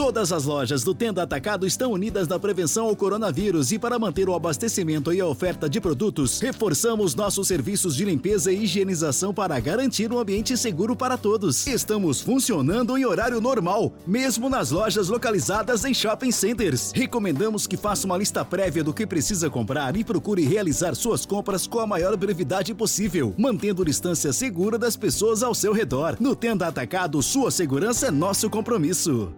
Todas 0.00 0.32
as 0.32 0.46
lojas 0.46 0.82
do 0.82 0.94
Tenda 0.94 1.22
Atacado 1.24 1.66
estão 1.66 1.92
unidas 1.92 2.26
na 2.26 2.38
prevenção 2.38 2.86
ao 2.86 2.96
coronavírus 2.96 3.70
e 3.70 3.78
para 3.78 3.98
manter 3.98 4.30
o 4.30 4.34
abastecimento 4.34 5.12
e 5.12 5.20
a 5.20 5.26
oferta 5.26 5.68
de 5.68 5.78
produtos, 5.78 6.40
reforçamos 6.40 7.14
nossos 7.14 7.46
serviços 7.46 7.94
de 7.94 8.06
limpeza 8.06 8.50
e 8.50 8.64
higienização 8.64 9.34
para 9.34 9.60
garantir 9.60 10.10
um 10.10 10.18
ambiente 10.18 10.56
seguro 10.56 10.96
para 10.96 11.18
todos. 11.18 11.66
Estamos 11.66 12.22
funcionando 12.22 12.96
em 12.96 13.04
horário 13.04 13.42
normal, 13.42 13.92
mesmo 14.06 14.48
nas 14.48 14.70
lojas 14.70 15.10
localizadas 15.10 15.84
em 15.84 15.92
shopping 15.92 16.32
centers. 16.32 16.92
Recomendamos 16.94 17.66
que 17.66 17.76
faça 17.76 18.06
uma 18.06 18.16
lista 18.16 18.42
prévia 18.42 18.82
do 18.82 18.94
que 18.94 19.06
precisa 19.06 19.50
comprar 19.50 19.94
e 19.96 20.02
procure 20.02 20.46
realizar 20.46 20.94
suas 20.94 21.26
compras 21.26 21.66
com 21.66 21.78
a 21.78 21.86
maior 21.86 22.16
brevidade 22.16 22.72
possível, 22.72 23.34
mantendo 23.36 23.84
distância 23.84 24.32
segura 24.32 24.78
das 24.78 24.96
pessoas 24.96 25.42
ao 25.42 25.54
seu 25.54 25.74
redor. 25.74 26.16
No 26.18 26.34
Tenda 26.34 26.66
Atacado, 26.66 27.22
sua 27.22 27.50
segurança 27.50 28.06
é 28.06 28.10
nosso 28.10 28.48
compromisso. 28.48 29.30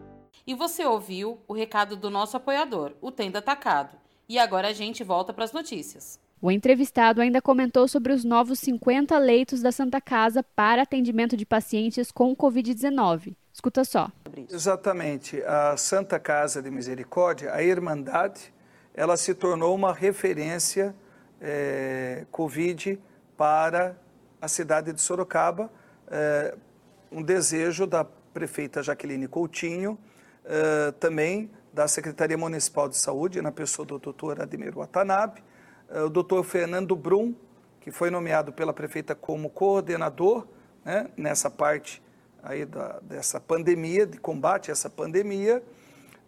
E 0.46 0.54
você 0.54 0.84
ouviu 0.84 1.38
o 1.46 1.52
recado 1.52 1.96
do 1.96 2.10
nosso 2.10 2.36
apoiador, 2.36 2.92
o 3.00 3.12
Tenda 3.12 3.38
Atacado. 3.38 3.96
E 4.28 4.38
agora 4.38 4.68
a 4.68 4.72
gente 4.72 5.04
volta 5.04 5.32
para 5.32 5.44
as 5.44 5.52
notícias. 5.52 6.18
O 6.40 6.50
entrevistado 6.50 7.20
ainda 7.20 7.40
comentou 7.40 7.86
sobre 7.86 8.12
os 8.12 8.24
novos 8.24 8.58
50 8.58 9.16
leitos 9.18 9.62
da 9.62 9.70
Santa 9.70 10.00
Casa 10.00 10.42
para 10.42 10.82
atendimento 10.82 11.36
de 11.36 11.46
pacientes 11.46 12.10
com 12.10 12.34
Covid-19. 12.34 13.36
Escuta 13.52 13.84
só. 13.84 14.10
Exatamente. 14.50 15.40
A 15.42 15.76
Santa 15.76 16.18
Casa 16.18 16.60
de 16.60 16.68
Misericórdia, 16.68 17.54
a 17.54 17.62
Irmandade, 17.62 18.52
ela 18.92 19.16
se 19.16 19.34
tornou 19.34 19.72
uma 19.72 19.92
referência 19.92 20.92
é, 21.40 22.26
Covid 22.32 22.98
para 23.36 23.96
a 24.40 24.48
cidade 24.48 24.92
de 24.92 25.00
Sorocaba. 25.00 25.70
É, 26.10 26.56
um 27.12 27.22
desejo 27.22 27.86
da 27.86 28.04
prefeita 28.04 28.82
Jaqueline 28.82 29.28
Coutinho 29.28 29.96
também 30.98 31.50
da 31.72 31.86
Secretaria 31.88 32.36
Municipal 32.36 32.88
de 32.88 32.96
Saúde, 32.96 33.40
na 33.40 33.52
pessoa 33.52 33.86
do 33.86 33.98
doutor 33.98 34.40
Ademir 34.40 34.76
Watanabe, 34.76 35.42
o 36.04 36.08
doutor 36.08 36.42
Fernando 36.44 36.94
Brum, 36.96 37.34
que 37.80 37.90
foi 37.90 38.10
nomeado 38.10 38.52
pela 38.52 38.72
prefeita 38.72 39.14
como 39.14 39.48
coordenador 39.48 40.46
né, 40.84 41.08
nessa 41.16 41.50
parte 41.50 42.02
aí 42.42 42.64
da, 42.64 42.98
dessa 43.00 43.40
pandemia, 43.40 44.06
de 44.06 44.18
combate 44.18 44.70
a 44.70 44.72
essa 44.72 44.90
pandemia. 44.90 45.62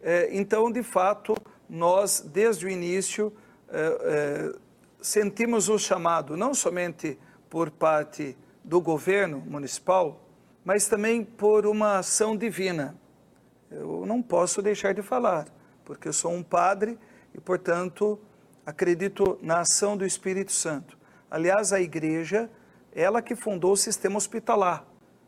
Uh, 0.01 0.31
então, 0.31 0.71
de 0.71 0.81
fato, 0.81 1.35
nós, 1.69 2.21
desde 2.21 2.65
o 2.65 2.69
início, 2.69 3.33
sentimos 5.01 5.67
o 5.69 5.77
chamado, 5.77 6.37
não 6.37 6.53
somente 6.53 7.19
por 7.49 7.69
parte 7.69 8.37
do 8.63 8.79
governo 8.79 9.39
municipal, 9.39 10.21
mas 10.63 10.87
também 10.87 11.23
por 11.23 11.65
uma 11.65 11.99
ação 11.99 12.37
divina 12.37 12.95
eu 13.75 14.05
não 14.05 14.21
posso 14.21 14.61
deixar 14.61 14.93
de 14.93 15.01
falar, 15.01 15.47
porque 15.83 16.07
eu 16.07 16.13
sou 16.13 16.31
um 16.31 16.41
padre 16.41 16.97
e, 17.33 17.41
portanto, 17.41 18.19
acredito 18.65 19.37
na 19.41 19.59
ação 19.59 19.97
do 19.97 20.05
Espírito 20.05 20.51
Santo. 20.51 20.97
Aliás, 21.29 21.73
a 21.73 21.81
igreja, 21.81 22.49
ela 22.93 23.21
que 23.21 23.35
fundou 23.35 23.73
o 23.73 23.77
sistema 23.77 24.17
hospitalar 24.17 24.85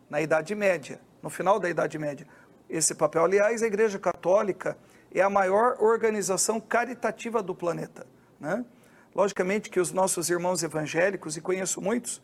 na 0.10 0.22
Idade 0.22 0.56
Média, 0.56 1.02
no 1.22 1.30
final 1.30 1.60
da 1.60 1.70
Idade 1.70 1.98
Média. 2.00 2.26
Esse 2.70 2.96
papel, 2.96 3.26
aliás, 3.26 3.62
a 3.62 3.68
Igreja 3.68 4.00
Católica 4.00 4.78
é 5.14 5.22
a 5.22 5.30
maior 5.30 5.78
organização 5.82 6.60
caritativa 6.60 7.44
do 7.44 7.54
planeta. 7.54 8.08
Né? 8.40 8.64
Logicamente 9.14 9.70
que 9.70 9.80
os 9.80 9.92
nossos 9.92 10.30
irmãos 10.30 10.64
evangélicos, 10.64 11.36
e 11.36 11.42
conheço 11.42 11.82
muitos, 11.82 12.22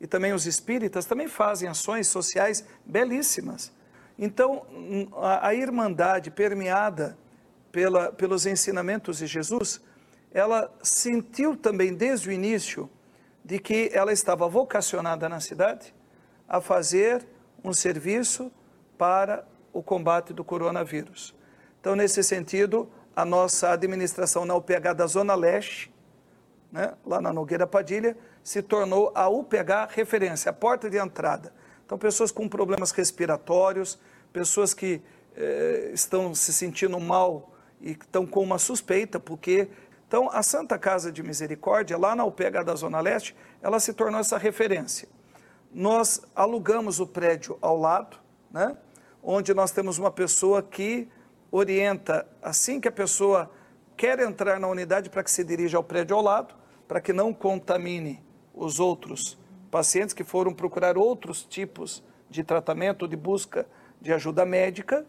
e 0.00 0.06
também 0.06 0.32
os 0.32 0.46
espíritas, 0.46 1.04
também 1.04 1.26
fazem 1.26 1.68
ações 1.68 2.06
sociais 2.06 2.64
belíssimas. 2.84 3.72
Então, 4.18 4.64
a, 5.16 5.48
a 5.48 5.54
irmandade 5.54 6.30
permeada 6.30 7.18
pela, 7.72 8.12
pelos 8.12 8.46
ensinamentos 8.46 9.18
de 9.18 9.26
Jesus, 9.26 9.80
ela 10.32 10.72
sentiu 10.82 11.56
também 11.56 11.94
desde 11.94 12.28
o 12.28 12.32
início 12.32 12.88
de 13.44 13.58
que 13.58 13.90
ela 13.92 14.12
estava 14.12 14.48
vocacionada 14.48 15.28
na 15.28 15.40
cidade 15.40 15.94
a 16.48 16.60
fazer 16.60 17.26
um 17.62 17.72
serviço 17.72 18.50
para 18.96 19.44
o 19.72 19.82
combate 19.82 20.32
do 20.32 20.44
coronavírus. 20.44 21.34
Então, 21.80 21.96
nesse 21.96 22.22
sentido, 22.22 22.88
a 23.14 23.24
nossa 23.24 23.70
administração 23.70 24.44
na 24.44 24.54
UPH 24.54 24.94
da 24.96 25.06
Zona 25.06 25.34
Leste, 25.34 25.92
né, 26.70 26.94
lá 27.04 27.20
na 27.20 27.32
Nogueira 27.32 27.66
Padilha, 27.66 28.16
se 28.42 28.62
tornou 28.62 29.12
a 29.14 29.28
UPH 29.28 29.88
referência, 29.90 30.50
a 30.50 30.52
porta 30.52 30.88
de 30.88 30.96
entrada 30.96 31.52
então, 31.84 31.98
pessoas 31.98 32.32
com 32.32 32.48
problemas 32.48 32.90
respiratórios, 32.92 33.98
pessoas 34.32 34.72
que 34.72 35.02
eh, 35.36 35.90
estão 35.92 36.34
se 36.34 36.52
sentindo 36.52 36.98
mal 36.98 37.52
e 37.80 37.92
estão 37.92 38.26
com 38.26 38.42
uma 38.42 38.58
suspeita, 38.58 39.20
porque. 39.20 39.68
Então, 40.06 40.30
a 40.30 40.42
Santa 40.42 40.78
Casa 40.78 41.10
de 41.10 41.22
Misericórdia, 41.22 41.98
lá 41.98 42.14
na 42.14 42.24
UPH 42.24 42.62
da 42.64 42.74
Zona 42.76 43.00
Leste, 43.00 43.34
ela 43.60 43.80
se 43.80 43.92
tornou 43.92 44.20
essa 44.20 44.38
referência. 44.38 45.08
Nós 45.72 46.22
alugamos 46.36 47.00
o 47.00 47.06
prédio 47.06 47.58
ao 47.60 47.76
lado, 47.76 48.16
né? 48.50 48.76
onde 49.22 49.52
nós 49.52 49.72
temos 49.72 49.98
uma 49.98 50.10
pessoa 50.10 50.62
que 50.62 51.08
orienta, 51.50 52.28
assim 52.40 52.80
que 52.80 52.86
a 52.86 52.92
pessoa 52.92 53.50
quer 53.96 54.20
entrar 54.20 54.60
na 54.60 54.68
unidade 54.68 55.10
para 55.10 55.24
que 55.24 55.30
se 55.30 55.42
dirija 55.42 55.78
ao 55.78 55.82
prédio 55.82 56.14
ao 56.14 56.22
lado, 56.22 56.54
para 56.86 57.00
que 57.00 57.12
não 57.12 57.32
contamine 57.32 58.22
os 58.54 58.78
outros 58.78 59.36
pacientes 59.74 60.14
que 60.14 60.22
foram 60.22 60.54
procurar 60.54 60.96
outros 60.96 61.42
tipos 61.42 62.00
de 62.30 62.44
tratamento, 62.44 63.08
de 63.08 63.16
busca 63.16 63.66
de 64.00 64.12
ajuda 64.12 64.46
médica. 64.46 65.04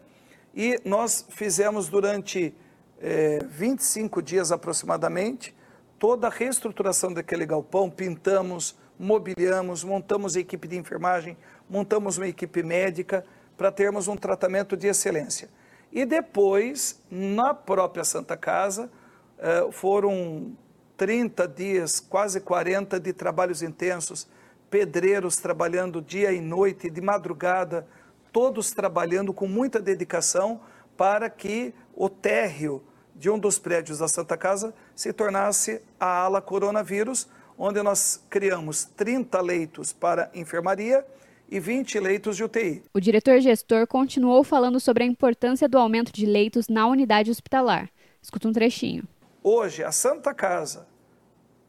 E 0.52 0.80
nós 0.84 1.24
fizemos 1.28 1.88
durante 1.88 2.52
é, 3.00 3.38
25 3.48 4.20
dias 4.20 4.50
aproximadamente 4.50 5.54
toda 6.00 6.26
a 6.26 6.30
reestruturação 6.30 7.12
daquele 7.12 7.46
galpão, 7.46 7.88
pintamos, 7.88 8.76
mobiliamos, 8.98 9.84
montamos 9.84 10.34
a 10.34 10.40
equipe 10.40 10.66
de 10.66 10.76
enfermagem, 10.76 11.36
montamos 11.70 12.18
uma 12.18 12.26
equipe 12.26 12.60
médica 12.64 13.24
para 13.56 13.70
termos 13.70 14.08
um 14.08 14.16
tratamento 14.16 14.76
de 14.76 14.88
excelência. 14.88 15.48
E 15.92 16.04
depois, 16.04 17.00
na 17.08 17.54
própria 17.54 18.02
Santa 18.02 18.36
Casa, 18.36 18.90
eh, 19.38 19.68
foram 19.70 20.56
30 20.96 21.46
dias, 21.46 22.00
quase 22.00 22.40
40 22.40 22.98
de 22.98 23.12
trabalhos 23.12 23.62
intensos, 23.62 24.26
pedreiros 24.70 25.36
trabalhando 25.36 26.02
dia 26.02 26.32
e 26.32 26.40
noite, 26.40 26.90
de 26.90 27.00
madrugada, 27.00 27.86
todos 28.32 28.70
trabalhando 28.70 29.32
com 29.32 29.46
muita 29.46 29.80
dedicação 29.80 30.60
para 30.96 31.30
que 31.30 31.74
o 31.94 32.08
térreo 32.08 32.82
de 33.14 33.30
um 33.30 33.38
dos 33.38 33.58
prédios 33.58 33.98
da 33.98 34.08
Santa 34.08 34.36
Casa 34.36 34.74
se 34.94 35.12
tornasse 35.12 35.80
a 35.98 36.24
ala 36.24 36.42
coronavírus, 36.42 37.26
onde 37.56 37.82
nós 37.82 38.22
criamos 38.28 38.84
30 38.84 39.40
leitos 39.40 39.92
para 39.92 40.30
enfermaria 40.34 41.04
e 41.50 41.58
20 41.58 41.98
leitos 42.00 42.36
de 42.36 42.44
UTI. 42.44 42.82
O 42.92 43.00
diretor 43.00 43.40
gestor 43.40 43.86
continuou 43.86 44.44
falando 44.44 44.78
sobre 44.78 45.04
a 45.04 45.06
importância 45.06 45.68
do 45.68 45.78
aumento 45.78 46.12
de 46.12 46.26
leitos 46.26 46.68
na 46.68 46.86
unidade 46.86 47.30
hospitalar. 47.30 47.88
Escuta 48.20 48.48
um 48.48 48.52
trechinho. 48.52 49.04
Hoje, 49.42 49.84
a 49.84 49.92
Santa 49.92 50.34
Casa, 50.34 50.86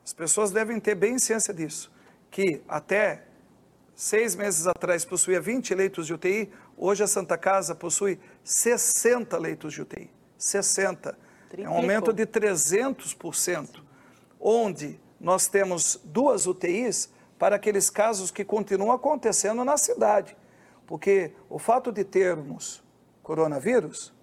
as 0.04 0.12
pessoas 0.12 0.52
devem 0.52 0.80
ter 0.80 0.96
bem 0.96 1.20
ciência 1.20 1.54
disso, 1.54 1.92
que 2.30 2.62
até 2.68 3.24
seis 3.96 4.36
meses 4.36 4.68
atrás 4.68 5.04
possuía 5.04 5.42
20 5.42 5.74
leitos 5.74 6.08
de 6.08 6.14
UTI, 6.14 6.52
hoje 6.78 7.04
a 7.04 7.08
Santa 7.08 7.38
Casa 7.38 7.74
possui 7.74 8.20
60 8.44 9.38
leitos 9.38 9.74
de 9.74 9.82
UTI. 9.82 10.10
60. 10.38 11.18
É 11.58 11.68
um 11.68 11.74
aumento 11.74 12.14
de 12.14 12.26
300%, 12.26 13.82
onde 14.40 15.00
nós 15.20 15.48
temos 15.48 16.00
duas 16.04 16.46
UTIs 16.46 17.10
para 17.40 17.56
aqueles 17.56 17.90
casos 17.90 18.32
que 18.32 18.44
continuam 18.44 18.92
acontecendo 18.92 19.64
na 19.64 19.78
cidade. 19.78 20.38
Porque 20.86 21.34
o 21.50 21.58
fato 21.58 21.92
de 21.92 22.04
termos 22.04 22.84
coronavírus 23.24 24.14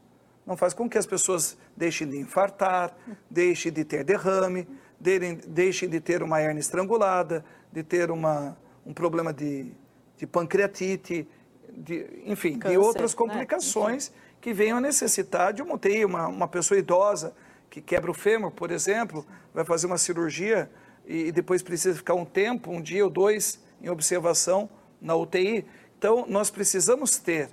não 0.47 0.57
faz 0.57 0.75
com 0.75 0.89
que 0.89 0.99
as 0.99 1.07
pessoas 1.07 1.57
deixem 1.77 2.09
de 2.09 2.19
infartar, 2.19 2.97
deixem 3.31 3.73
de 3.73 3.85
ter 3.85 4.05
derrame, 4.05 4.69
deixem 5.01 5.89
de 5.89 6.01
ter 6.01 6.23
uma 6.23 6.41
hernia 6.41 6.61
estrangulada, 6.61 7.45
de 7.75 7.83
ter 7.83 8.09
uma, 8.13 8.57
um 8.87 8.95
problema 8.95 9.33
de, 9.33 9.73
de 10.17 10.29
pancreatite, 10.29 11.29
de, 11.77 12.23
enfim, 12.25 12.57
Câncer, 12.57 12.71
de 12.71 12.79
outras 12.79 13.11
né? 13.11 13.19
complicações 13.19 14.11
né? 14.11 14.17
que 14.41 14.53
venham 14.53 14.79
a 14.79 14.81
necessitar 14.81 15.53
de 15.53 15.61
uma 15.61 15.75
UTI, 15.75 16.05
uma, 16.05 16.29
uma 16.29 16.47
pessoa 16.47 16.79
idosa 16.79 17.35
que 17.69 17.81
quebra 17.81 18.13
o 18.13 18.15
fêmur, 18.15 18.53
por 18.53 18.71
exemplo, 18.71 19.27
vai 19.53 19.65
fazer 19.65 19.89
uma 19.89 19.99
cirurgia 19.99 20.71
e 21.05 21.33
depois 21.33 21.65
precisa 21.65 21.97
ficar 21.97 22.15
um 22.15 22.25
tempo, 22.25 22.71
um 22.71 22.81
dia 22.81 23.03
ou 23.03 23.11
dois, 23.11 23.61
em 23.83 23.89
observação 23.89 24.71
na 25.01 25.17
UTI. 25.17 25.67
Então, 25.99 26.25
nós 26.29 26.51
precisamos 26.51 27.19
ter 27.19 27.51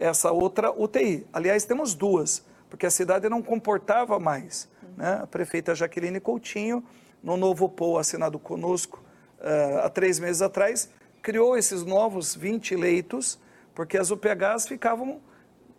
essa 0.00 0.32
outra 0.32 0.72
UTI. 0.72 1.26
Aliás, 1.30 1.66
temos 1.66 1.92
duas, 1.92 2.42
porque 2.70 2.86
a 2.86 2.90
cidade 2.90 3.28
não 3.28 3.42
comportava 3.42 4.18
mais. 4.18 4.66
Né? 4.96 5.20
A 5.22 5.26
prefeita 5.26 5.74
Jaqueline 5.74 6.20
Coutinho, 6.20 6.82
no 7.22 7.36
novo 7.36 7.68
POU 7.68 7.98
assinado 7.98 8.38
conosco 8.38 9.02
há 9.82 9.88
três 9.88 10.18
meses 10.18 10.42
atrás, 10.42 10.88
criou 11.22 11.56
esses 11.56 11.84
novos 11.84 12.34
20 12.34 12.74
leitos, 12.76 13.38
porque 13.74 13.96
as 13.96 14.10
UPHs 14.10 14.66
ficavam 14.66 15.20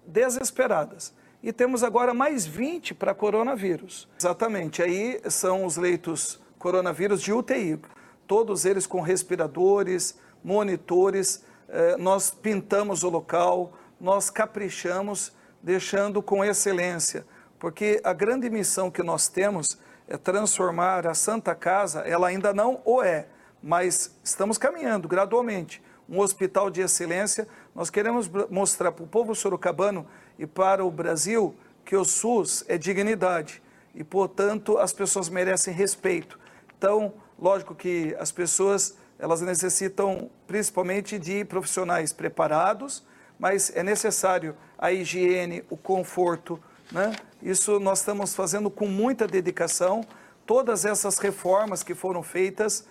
desesperadas. 0.06 1.14
E 1.42 1.52
temos 1.52 1.84
agora 1.84 2.14
mais 2.14 2.46
20 2.46 2.94
para 2.94 3.14
coronavírus. 3.14 4.08
Exatamente, 4.18 4.82
aí 4.82 5.20
são 5.30 5.66
os 5.66 5.76
leitos 5.76 6.42
coronavírus 6.58 7.22
de 7.22 7.34
UTI, 7.34 7.80
todos 8.26 8.64
eles 8.64 8.88
com 8.88 9.02
respiradores, 9.02 10.18
monitores. 10.42 11.44
Eh, 11.68 11.98
nós 11.98 12.32
pintamos 12.32 13.04
o 13.04 13.10
local, 13.10 13.74
nós 14.00 14.30
caprichamos, 14.30 15.34
deixando 15.62 16.22
com 16.22 16.44
excelência, 16.44 17.26
porque 17.60 18.00
a 18.04 18.14
grande 18.14 18.50
missão 18.50 18.90
que 18.90 19.04
nós 19.04 19.28
temos 19.28 19.78
é 20.08 20.18
transformar 20.18 21.08
a 21.08 21.14
Santa 21.14 21.56
Casa, 21.56 22.02
ela 22.02 22.28
ainda 22.28 22.54
não 22.54 22.82
o 22.86 23.02
é, 23.02 23.28
mas 23.64 24.14
estamos 24.22 24.58
caminhando 24.58 25.08
gradualmente. 25.08 25.82
Um 26.10 26.20
hospital 26.20 26.70
de 26.70 26.82
excelência, 26.82 27.48
nós 27.74 27.90
queremos 27.90 28.30
mostrar 28.50 28.92
para 28.92 29.06
o 29.06 29.08
povo 29.08 29.34
sorocabano 29.34 30.06
e 30.38 30.46
para 30.46 30.84
o 30.84 30.92
Brasil 30.92 31.56
que 31.86 31.96
o 31.96 32.04
SUS 32.04 32.66
é 32.68 32.78
dignidade 32.78 33.64
e, 33.96 34.04
portanto, 34.04 34.78
as 34.78 34.92
pessoas 34.92 35.30
merecem 35.30 35.74
respeito. 35.74 36.38
Então, 36.78 37.14
lógico 37.40 37.74
que 37.74 38.14
as 38.20 38.32
pessoas 38.32 38.98
elas 39.18 39.40
necessitam 39.40 40.30
principalmente 40.46 41.18
de 41.18 41.46
profissionais 41.46 42.12
preparados, 42.12 43.06
mas 43.40 43.72
é 43.74 43.82
necessário 43.82 44.58
a 44.78 44.92
higiene, 44.92 45.64
o 45.70 45.78
conforto, 45.78 46.60
né? 46.92 47.16
Isso 47.42 47.80
nós 47.80 48.00
estamos 48.00 48.36
fazendo 48.36 48.70
com 48.70 48.88
muita 48.88 49.26
dedicação. 49.26 50.04
Todas 50.46 50.84
essas 50.84 51.18
reformas 51.20 51.84
que 51.84 51.96
foram 51.96 52.22
feitas 52.22 52.86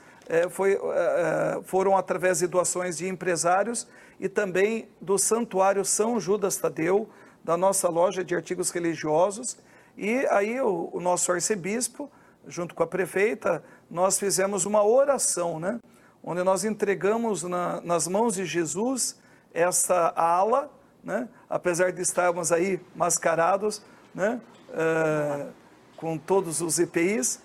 foi, 0.50 0.74
eh, 0.74 1.61
foram 1.64 1.96
através 1.96 2.38
de 2.38 2.46
doações 2.46 2.96
de 2.96 3.08
empresários 3.08 3.87
e 4.20 4.28
também 4.28 4.88
do 5.00 5.18
Santuário 5.18 5.85
São 5.85 6.20
Judas 6.20 6.56
Tadeu, 6.56 7.08
da 7.42 7.56
nossa 7.56 7.88
loja 7.88 8.24
de 8.24 8.35
artigos 8.35 8.70
religiosos. 8.70 9.58
E 9.96 10.24
aí 10.30 10.61
o, 10.61 10.90
o 10.92 11.00
nosso 11.00 11.32
arcebispo, 11.32 12.11
junto 12.46 12.74
com 12.74 12.82
a 12.82 12.87
prefeita, 12.87 13.62
nós 13.90 14.18
fizemos 14.18 14.64
uma 14.64 14.85
oração, 14.85 15.58
né? 15.58 15.80
Onde 16.22 16.42
nós 16.44 16.64
entregamos 16.64 17.42
na, 17.42 17.80
nas 17.80 18.06
mãos 18.06 18.35
de 18.35 18.44
Jesus 18.44 19.18
essa 19.52 20.12
ala, 20.14 20.70
né? 21.02 21.28
Apesar 21.50 21.92
de 21.92 22.00
estarmos 22.00 22.52
aí 22.52 22.80
mascarados, 22.94 23.82
né? 24.14 24.40
Com 25.96 26.16
todos 26.16 26.61
os 26.61 26.78
EPIs, 26.78 27.42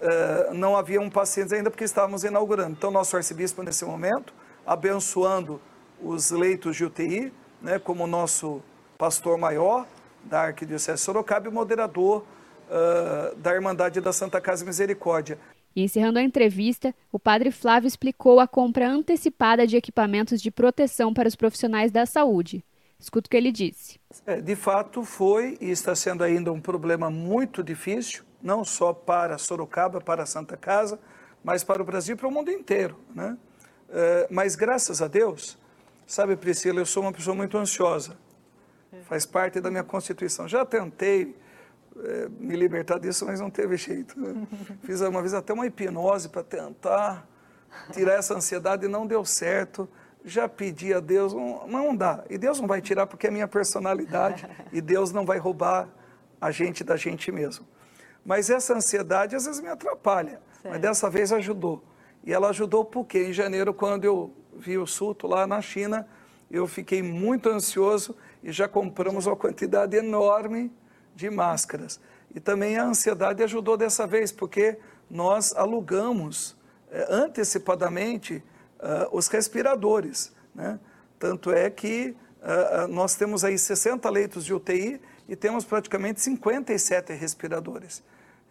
uh, 0.00 0.04
eh, 0.04 0.50
não 0.54 0.76
haviam 0.76 1.08
pacientes 1.10 1.52
ainda 1.52 1.70
porque 1.70 1.84
estávamos 1.84 2.24
inaugurando. 2.24 2.72
Então, 2.72 2.90
nosso 2.90 3.16
arcebispo, 3.16 3.62
nesse 3.62 3.84
momento, 3.84 4.32
abençoando 4.66 5.60
os 6.02 6.30
leitos 6.30 6.76
de 6.76 6.84
UTI, 6.84 7.32
né? 7.60 7.78
Como 7.78 8.06
nosso 8.06 8.62
pastor 8.98 9.38
maior 9.38 9.86
da 10.24 10.42
Arquidiocese 10.42 11.02
Sorocaba 11.02 11.48
e 11.48 11.50
moderador 11.50 12.24
uh, 12.68 13.34
da 13.36 13.54
Irmandade 13.54 14.00
da 14.00 14.12
Santa 14.12 14.40
Casa 14.40 14.64
Misericórdia. 14.64 15.38
E 15.74 15.82
encerrando 15.82 16.18
a 16.18 16.22
entrevista, 16.22 16.94
o 17.12 17.18
padre 17.18 17.50
Flávio 17.50 17.86
explicou 17.86 18.40
a 18.40 18.48
compra 18.48 18.88
antecipada 18.88 19.66
de 19.66 19.76
equipamentos 19.76 20.42
de 20.42 20.50
proteção 20.50 21.14
para 21.14 21.28
os 21.28 21.36
profissionais 21.36 21.92
da 21.92 22.04
saúde. 22.06 22.64
Escuta 22.98 23.28
o 23.28 23.30
que 23.30 23.36
ele 23.36 23.52
disse. 23.52 23.98
É, 24.26 24.40
de 24.40 24.56
fato, 24.56 25.04
foi 25.04 25.56
e 25.60 25.70
está 25.70 25.94
sendo 25.94 26.22
ainda 26.22 26.52
um 26.52 26.60
problema 26.60 27.08
muito 27.08 27.62
difícil, 27.62 28.24
não 28.42 28.64
só 28.64 28.92
para 28.92 29.38
Sorocaba, 29.38 30.00
para 30.00 30.22
a 30.22 30.26
Santa 30.26 30.56
Casa, 30.56 30.98
mas 31.42 31.64
para 31.64 31.82
o 31.82 31.84
Brasil 31.84 32.14
e 32.14 32.18
para 32.18 32.28
o 32.28 32.30
mundo 32.30 32.50
inteiro. 32.50 32.96
Né? 33.14 33.36
É, 33.88 34.28
mas 34.30 34.54
graças 34.54 35.02
a 35.02 35.08
Deus, 35.08 35.58
sabe, 36.06 36.36
Priscila, 36.36 36.80
eu 36.80 36.86
sou 36.86 37.02
uma 37.02 37.12
pessoa 37.12 37.34
muito 37.34 37.56
ansiosa. 37.56 38.16
Faz 39.04 39.24
parte 39.24 39.60
da 39.60 39.70
minha 39.70 39.84
constituição. 39.84 40.48
Já 40.48 40.64
tentei 40.64 41.36
é, 41.96 42.28
me 42.28 42.56
libertar 42.56 42.98
disso, 42.98 43.24
mas 43.26 43.40
não 43.40 43.50
teve 43.50 43.76
jeito. 43.76 44.18
Né? 44.18 44.46
Fiz 44.82 45.00
uma 45.00 45.20
vez 45.20 45.34
até 45.34 45.52
uma 45.52 45.66
hipnose 45.66 46.28
para 46.28 46.42
tentar 46.42 47.26
tirar 47.92 48.14
essa 48.14 48.34
ansiedade 48.34 48.86
e 48.86 48.88
não 48.88 49.06
deu 49.06 49.24
certo. 49.24 49.88
Já 50.24 50.48
pedi 50.48 50.92
a 50.92 51.00
Deus, 51.00 51.32
não, 51.32 51.66
não 51.66 51.96
dá. 51.96 52.24
E 52.28 52.36
Deus 52.36 52.60
não 52.60 52.66
vai 52.66 52.80
tirar 52.80 53.06
porque 53.06 53.26
é 53.26 53.30
minha 53.30 53.48
personalidade 53.48 54.46
e 54.72 54.80
Deus 54.80 55.12
não 55.12 55.24
vai 55.24 55.38
roubar 55.38 55.88
a 56.40 56.50
gente 56.50 56.82
da 56.82 56.96
gente 56.96 57.30
mesmo. 57.30 57.66
Mas 58.24 58.50
essa 58.50 58.74
ansiedade 58.74 59.34
às 59.34 59.46
vezes 59.46 59.60
me 59.60 59.68
atrapalha, 59.68 60.40
certo. 60.62 60.72
mas 60.72 60.80
dessa 60.80 61.08
vez 61.10 61.32
ajudou. 61.32 61.82
E 62.24 62.32
ela 62.32 62.50
ajudou 62.50 62.84
porque 62.84 63.18
em 63.18 63.32
janeiro, 63.32 63.72
quando 63.72 64.04
eu 64.04 64.32
vi 64.56 64.76
o 64.76 64.86
surto 64.86 65.26
lá 65.26 65.46
na 65.46 65.60
China, 65.62 66.06
eu 66.50 66.66
fiquei 66.66 67.02
muito 67.02 67.48
ansioso 67.48 68.16
e 68.42 68.52
já 68.52 68.68
compramos 68.68 69.26
uma 69.26 69.36
quantidade 69.36 69.96
enorme 69.96 70.72
de 71.14 71.30
máscaras. 71.30 72.00
E 72.34 72.40
também 72.40 72.76
a 72.76 72.84
ansiedade 72.84 73.42
ajudou 73.42 73.76
dessa 73.76 74.06
vez, 74.06 74.30
porque 74.32 74.78
nós 75.08 75.54
alugamos 75.56 76.56
eh, 76.90 77.06
antecipadamente 77.08 78.42
uh, 78.78 79.16
os 79.16 79.28
respiradores. 79.28 80.32
Né? 80.54 80.78
Tanto 81.18 81.50
é 81.50 81.68
que 81.68 82.16
uh, 82.40 82.86
nós 82.88 83.14
temos 83.16 83.44
aí 83.44 83.58
60 83.58 84.08
leitos 84.08 84.44
de 84.44 84.54
UTI 84.54 85.00
e 85.30 85.36
temos 85.36 85.64
praticamente 85.64 86.20
57 86.20 87.12
respiradores. 87.12 88.02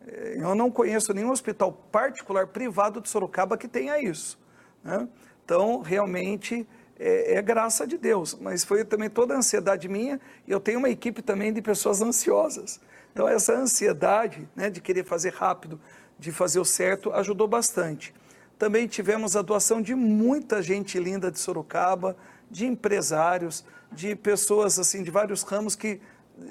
Eh, 0.07 0.37
eu 0.39 0.55
não 0.55 0.71
conheço 0.71 1.13
nenhum 1.13 1.29
hospital 1.29 1.73
particular 1.73 2.47
privado 2.47 3.01
de 3.01 3.09
Sorocaba 3.09 3.57
que 3.57 3.67
tenha 3.67 4.01
isso. 4.01 4.39
Né? 4.81 5.05
Então, 5.43 5.81
realmente, 5.81 6.65
é, 6.97 7.35
é, 7.35 7.41
graça 7.41 7.85
de 7.85 7.97
Deus, 7.97 8.37
mas 8.39 8.63
foi 8.63 8.85
também 8.85 9.09
toda 9.09 9.33
a 9.33 9.37
ansiedade 9.37 9.89
minha 9.89 10.21
eu 10.47 10.57
tenho 10.57 10.79
uma 10.79 10.89
equipe 10.89 11.21
também 11.21 11.51
de 11.51 11.61
pessoas 11.61 12.01
ansiosas. 12.01 12.79
Então, 13.11 13.27
essa 13.27 13.53
ansiedade 13.53 14.47
né, 14.55 14.69
de 14.69 14.79
querer 14.79 15.03
fazer 15.03 15.33
rápido, 15.33 15.81
de 16.17 16.31
fazer 16.31 16.59
o 16.59 16.65
certo, 16.65 17.11
ajudou 17.11 17.47
bastante. 17.47 18.13
Também 18.57 18.87
tivemos 18.87 19.35
a 19.35 19.41
doação 19.41 19.81
de 19.81 19.93
muita 19.95 20.61
gente 20.61 20.97
linda 20.97 21.29
de 21.29 21.39
Sorocaba, 21.39 22.15
de 22.49 22.65
empresários, 22.65 23.65
de 23.91 24.15
pessoas 24.15 24.79
assim 24.79 25.03
de 25.03 25.11
vários 25.11 25.43
ramos 25.43 25.75
que, 25.75 25.99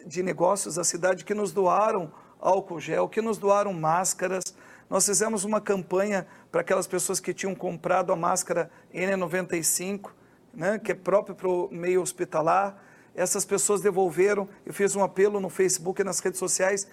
de 0.06 0.22
negócios 0.22 0.76
da 0.76 0.84
cidade 0.84 1.24
que 1.24 1.34
nos 1.34 1.52
doaram 1.52 2.12
álcool 2.40 2.80
gel, 2.80 3.08
que 3.08 3.20
nos 3.20 3.38
doaram 3.38 3.72
máscaras. 3.72 4.54
Nós 4.88 5.04
fizemos 5.04 5.44
uma 5.44 5.60
campanha 5.60 6.26
para 6.50 6.60
aquelas 6.60 6.86
pessoas 6.86 7.20
que 7.20 7.34
tinham 7.34 7.54
comprado 7.54 8.12
a 8.12 8.16
máscara 8.16 8.70
N95, 8.94 10.10
né, 10.54 10.78
que 10.78 10.92
é 10.92 10.94
próprio 10.94 11.34
para 11.34 11.48
o 11.48 11.68
meio 11.70 12.00
hospitalar. 12.00 12.82
Essas 13.14 13.44
pessoas 13.44 13.80
devolveram, 13.80 14.48
eu 14.64 14.72
fiz 14.72 14.94
um 14.94 15.02
apelo 15.02 15.40
no 15.40 15.50
Facebook 15.50 16.00
e 16.00 16.04
nas 16.04 16.20
redes 16.20 16.38
sociais, 16.38 16.86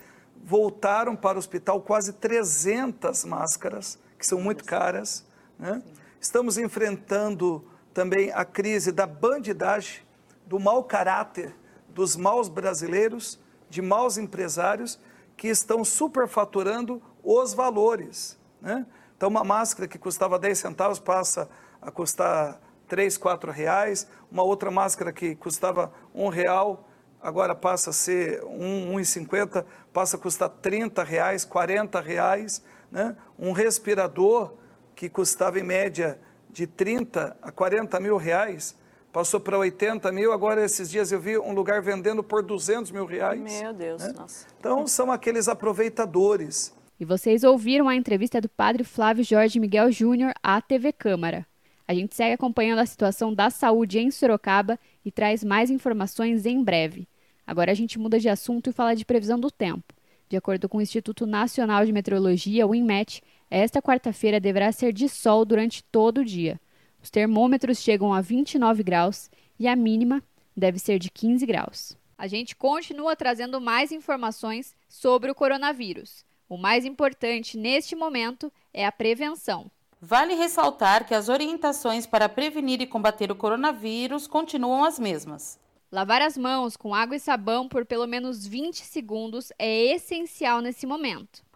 voltaram 0.43 1.15
para 1.15 1.37
o 1.37 1.39
hospital 1.39 1.81
quase 1.81 2.13
300 2.13 3.23
máscaras, 3.25 3.99
que 4.17 4.25
são 4.25 4.41
muito 4.41 4.65
caras. 4.65 5.25
Né? 5.57 5.81
Estamos 6.19 6.57
enfrentando 6.57 7.63
também 7.93 8.31
a 8.31 8.43
crise 8.43 8.91
da 8.91 9.05
bandidagem, 9.05 10.01
do 10.45 10.59
mau 10.59 10.83
caráter 10.83 11.55
dos 11.95 12.17
maus 12.17 12.49
brasileiros, 12.49 13.39
de 13.69 13.81
maus 13.81 14.17
empresários 14.17 14.99
que 15.37 15.47
estão 15.47 15.83
superfaturando 15.85 17.01
os 17.23 17.53
valores. 17.53 18.37
Né? 18.61 18.85
Então, 19.15 19.29
uma 19.29 19.45
máscara 19.45 19.87
que 19.87 19.97
custava 19.97 20.37
10 20.37 20.59
centavos 20.59 20.99
passa 20.99 21.49
a 21.81 21.89
custar 21.89 22.59
3, 22.89 23.17
4 23.17 23.49
reais. 23.49 24.07
Uma 24.29 24.43
outra 24.43 24.69
máscara 24.69 25.13
que 25.13 25.35
custava 25.35 25.91
um 26.13 26.27
real, 26.27 26.85
agora 27.21 27.55
passa 27.55 27.91
a 27.91 27.93
ser 27.93 28.41
1,50, 28.41 29.65
passa 29.93 30.17
a 30.17 30.19
custar 30.19 30.49
30 30.49 31.01
reais, 31.01 31.45
40 31.45 32.01
reais. 32.01 32.61
Né? 32.91 33.15
Um 33.39 33.53
respirador 33.53 34.53
que 34.93 35.07
custava 35.07 35.59
em 35.59 35.63
média 35.63 36.19
de 36.49 36.67
30 36.67 37.37
a 37.41 37.51
40 37.51 37.99
mil 38.01 38.17
reais, 38.17 38.75
passou 39.15 39.39
para 39.39 39.57
80 39.57 40.11
mil, 40.11 40.33
agora 40.33 40.65
esses 40.65 40.91
dias 40.91 41.09
eu 41.09 41.21
vi 41.21 41.37
um 41.37 41.53
lugar 41.53 41.81
vendendo 41.81 42.21
por 42.21 42.43
200 42.43 42.91
mil 42.91 43.05
reais. 43.05 43.39
Meu 43.39 43.71
Deus, 43.71 44.03
né? 44.03 44.13
nossa. 44.13 44.45
Então 44.59 44.85
são 44.85 45.09
aqueles 45.09 45.47
aproveitadores. 45.47 46.75
E 46.99 47.05
vocês 47.05 47.45
ouviram 47.45 47.87
a 47.87 47.95
entrevista 47.95 48.41
do 48.41 48.49
padre 48.49 48.83
Flávio 48.83 49.23
Jorge 49.23 49.57
Miguel 49.57 49.89
Júnior 49.89 50.33
à 50.43 50.61
TV 50.61 50.91
Câmara. 50.91 51.47
A 51.87 51.93
gente 51.93 52.13
segue 52.13 52.33
acompanhando 52.33 52.79
a 52.79 52.85
situação 52.85 53.33
da 53.33 53.49
saúde 53.49 53.99
em 53.99 54.11
Sorocaba 54.11 54.77
e 55.05 55.09
traz 55.09 55.45
mais 55.45 55.69
informações 55.71 56.45
em 56.45 56.61
breve. 56.61 57.07
Agora 57.47 57.71
a 57.71 57.75
gente 57.75 57.97
muda 57.97 58.19
de 58.19 58.27
assunto 58.27 58.69
e 58.69 58.73
fala 58.73 58.97
de 58.97 59.05
previsão 59.05 59.39
do 59.39 59.49
tempo. 59.49 59.93
De 60.27 60.35
acordo 60.35 60.67
com 60.67 60.79
o 60.79 60.81
Instituto 60.81 61.25
Nacional 61.25 61.85
de 61.85 61.93
Meteorologia, 61.93 62.67
o 62.67 62.75
INMET, 62.75 63.23
esta 63.49 63.81
quarta-feira 63.81 64.41
deverá 64.41 64.73
ser 64.73 64.91
de 64.91 65.07
sol 65.07 65.45
durante 65.45 65.81
todo 65.85 66.17
o 66.17 66.25
dia. 66.25 66.59
Os 67.05 67.11
termômetros 67.11 67.77
chegam 67.83 68.11
a 68.11 68.19
29 68.19 68.81
graus 68.81 69.29
e 69.59 69.67
a 69.67 69.75
mínima 69.75 70.23
deve 70.57 70.79
ser 70.79 70.97
de 70.97 71.11
15 71.11 71.45
graus. 71.45 71.95
A 72.17 72.25
gente 72.25 72.55
continua 72.55 73.15
trazendo 73.15 73.61
mais 73.61 73.91
informações 73.91 74.75
sobre 74.89 75.29
o 75.29 75.35
coronavírus. 75.35 76.25
O 76.49 76.57
mais 76.57 76.83
importante 76.83 77.59
neste 77.59 77.95
momento 77.95 78.51
é 78.73 78.87
a 78.87 78.91
prevenção. 78.91 79.69
Vale 80.01 80.33
ressaltar 80.33 81.05
que 81.05 81.13
as 81.13 81.29
orientações 81.29 82.07
para 82.07 82.27
prevenir 82.27 82.81
e 82.81 82.87
combater 82.87 83.31
o 83.31 83.35
coronavírus 83.35 84.25
continuam 84.25 84.83
as 84.83 84.97
mesmas. 84.97 85.59
Lavar 85.91 86.23
as 86.23 86.35
mãos 86.35 86.75
com 86.75 86.95
água 86.95 87.17
e 87.17 87.19
sabão 87.19 87.69
por 87.69 87.85
pelo 87.85 88.07
menos 88.07 88.47
20 88.47 88.77
segundos 88.83 89.51
é 89.59 89.93
essencial 89.93 90.59
nesse 90.59 90.87
momento. 90.87 91.44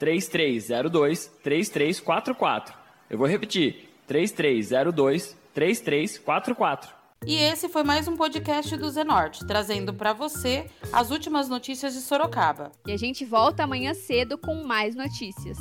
3302-3344. 0.00 2.72
Eu 3.10 3.18
vou 3.18 3.26
repetir. 3.26 3.88
3302-3344. 4.08 6.90
E 7.26 7.34
esse 7.34 7.68
foi 7.68 7.82
mais 7.82 8.06
um 8.06 8.16
podcast 8.16 8.76
do 8.76 8.88
Zenorte, 8.90 9.44
trazendo 9.44 9.92
para 9.92 10.12
você 10.12 10.70
as 10.92 11.10
últimas 11.10 11.48
notícias 11.48 11.92
de 11.92 12.00
Sorocaba. 12.00 12.70
E 12.86 12.92
a 12.92 12.96
gente 12.96 13.24
volta 13.24 13.64
amanhã 13.64 13.92
cedo 13.92 14.38
com 14.38 14.62
mais 14.62 14.94
notícias. 14.94 15.58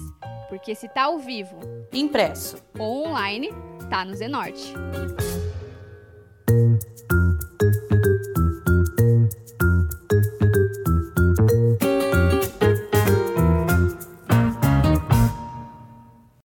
Porque 0.49 0.75
se 0.75 0.87
tá 0.87 1.05
ao 1.05 1.17
vivo, 1.17 1.57
impresso 1.91 2.63
ou 2.77 3.07
online, 3.07 3.49
tá 3.89 4.05
no 4.05 4.15
Zenorte. 4.15 4.71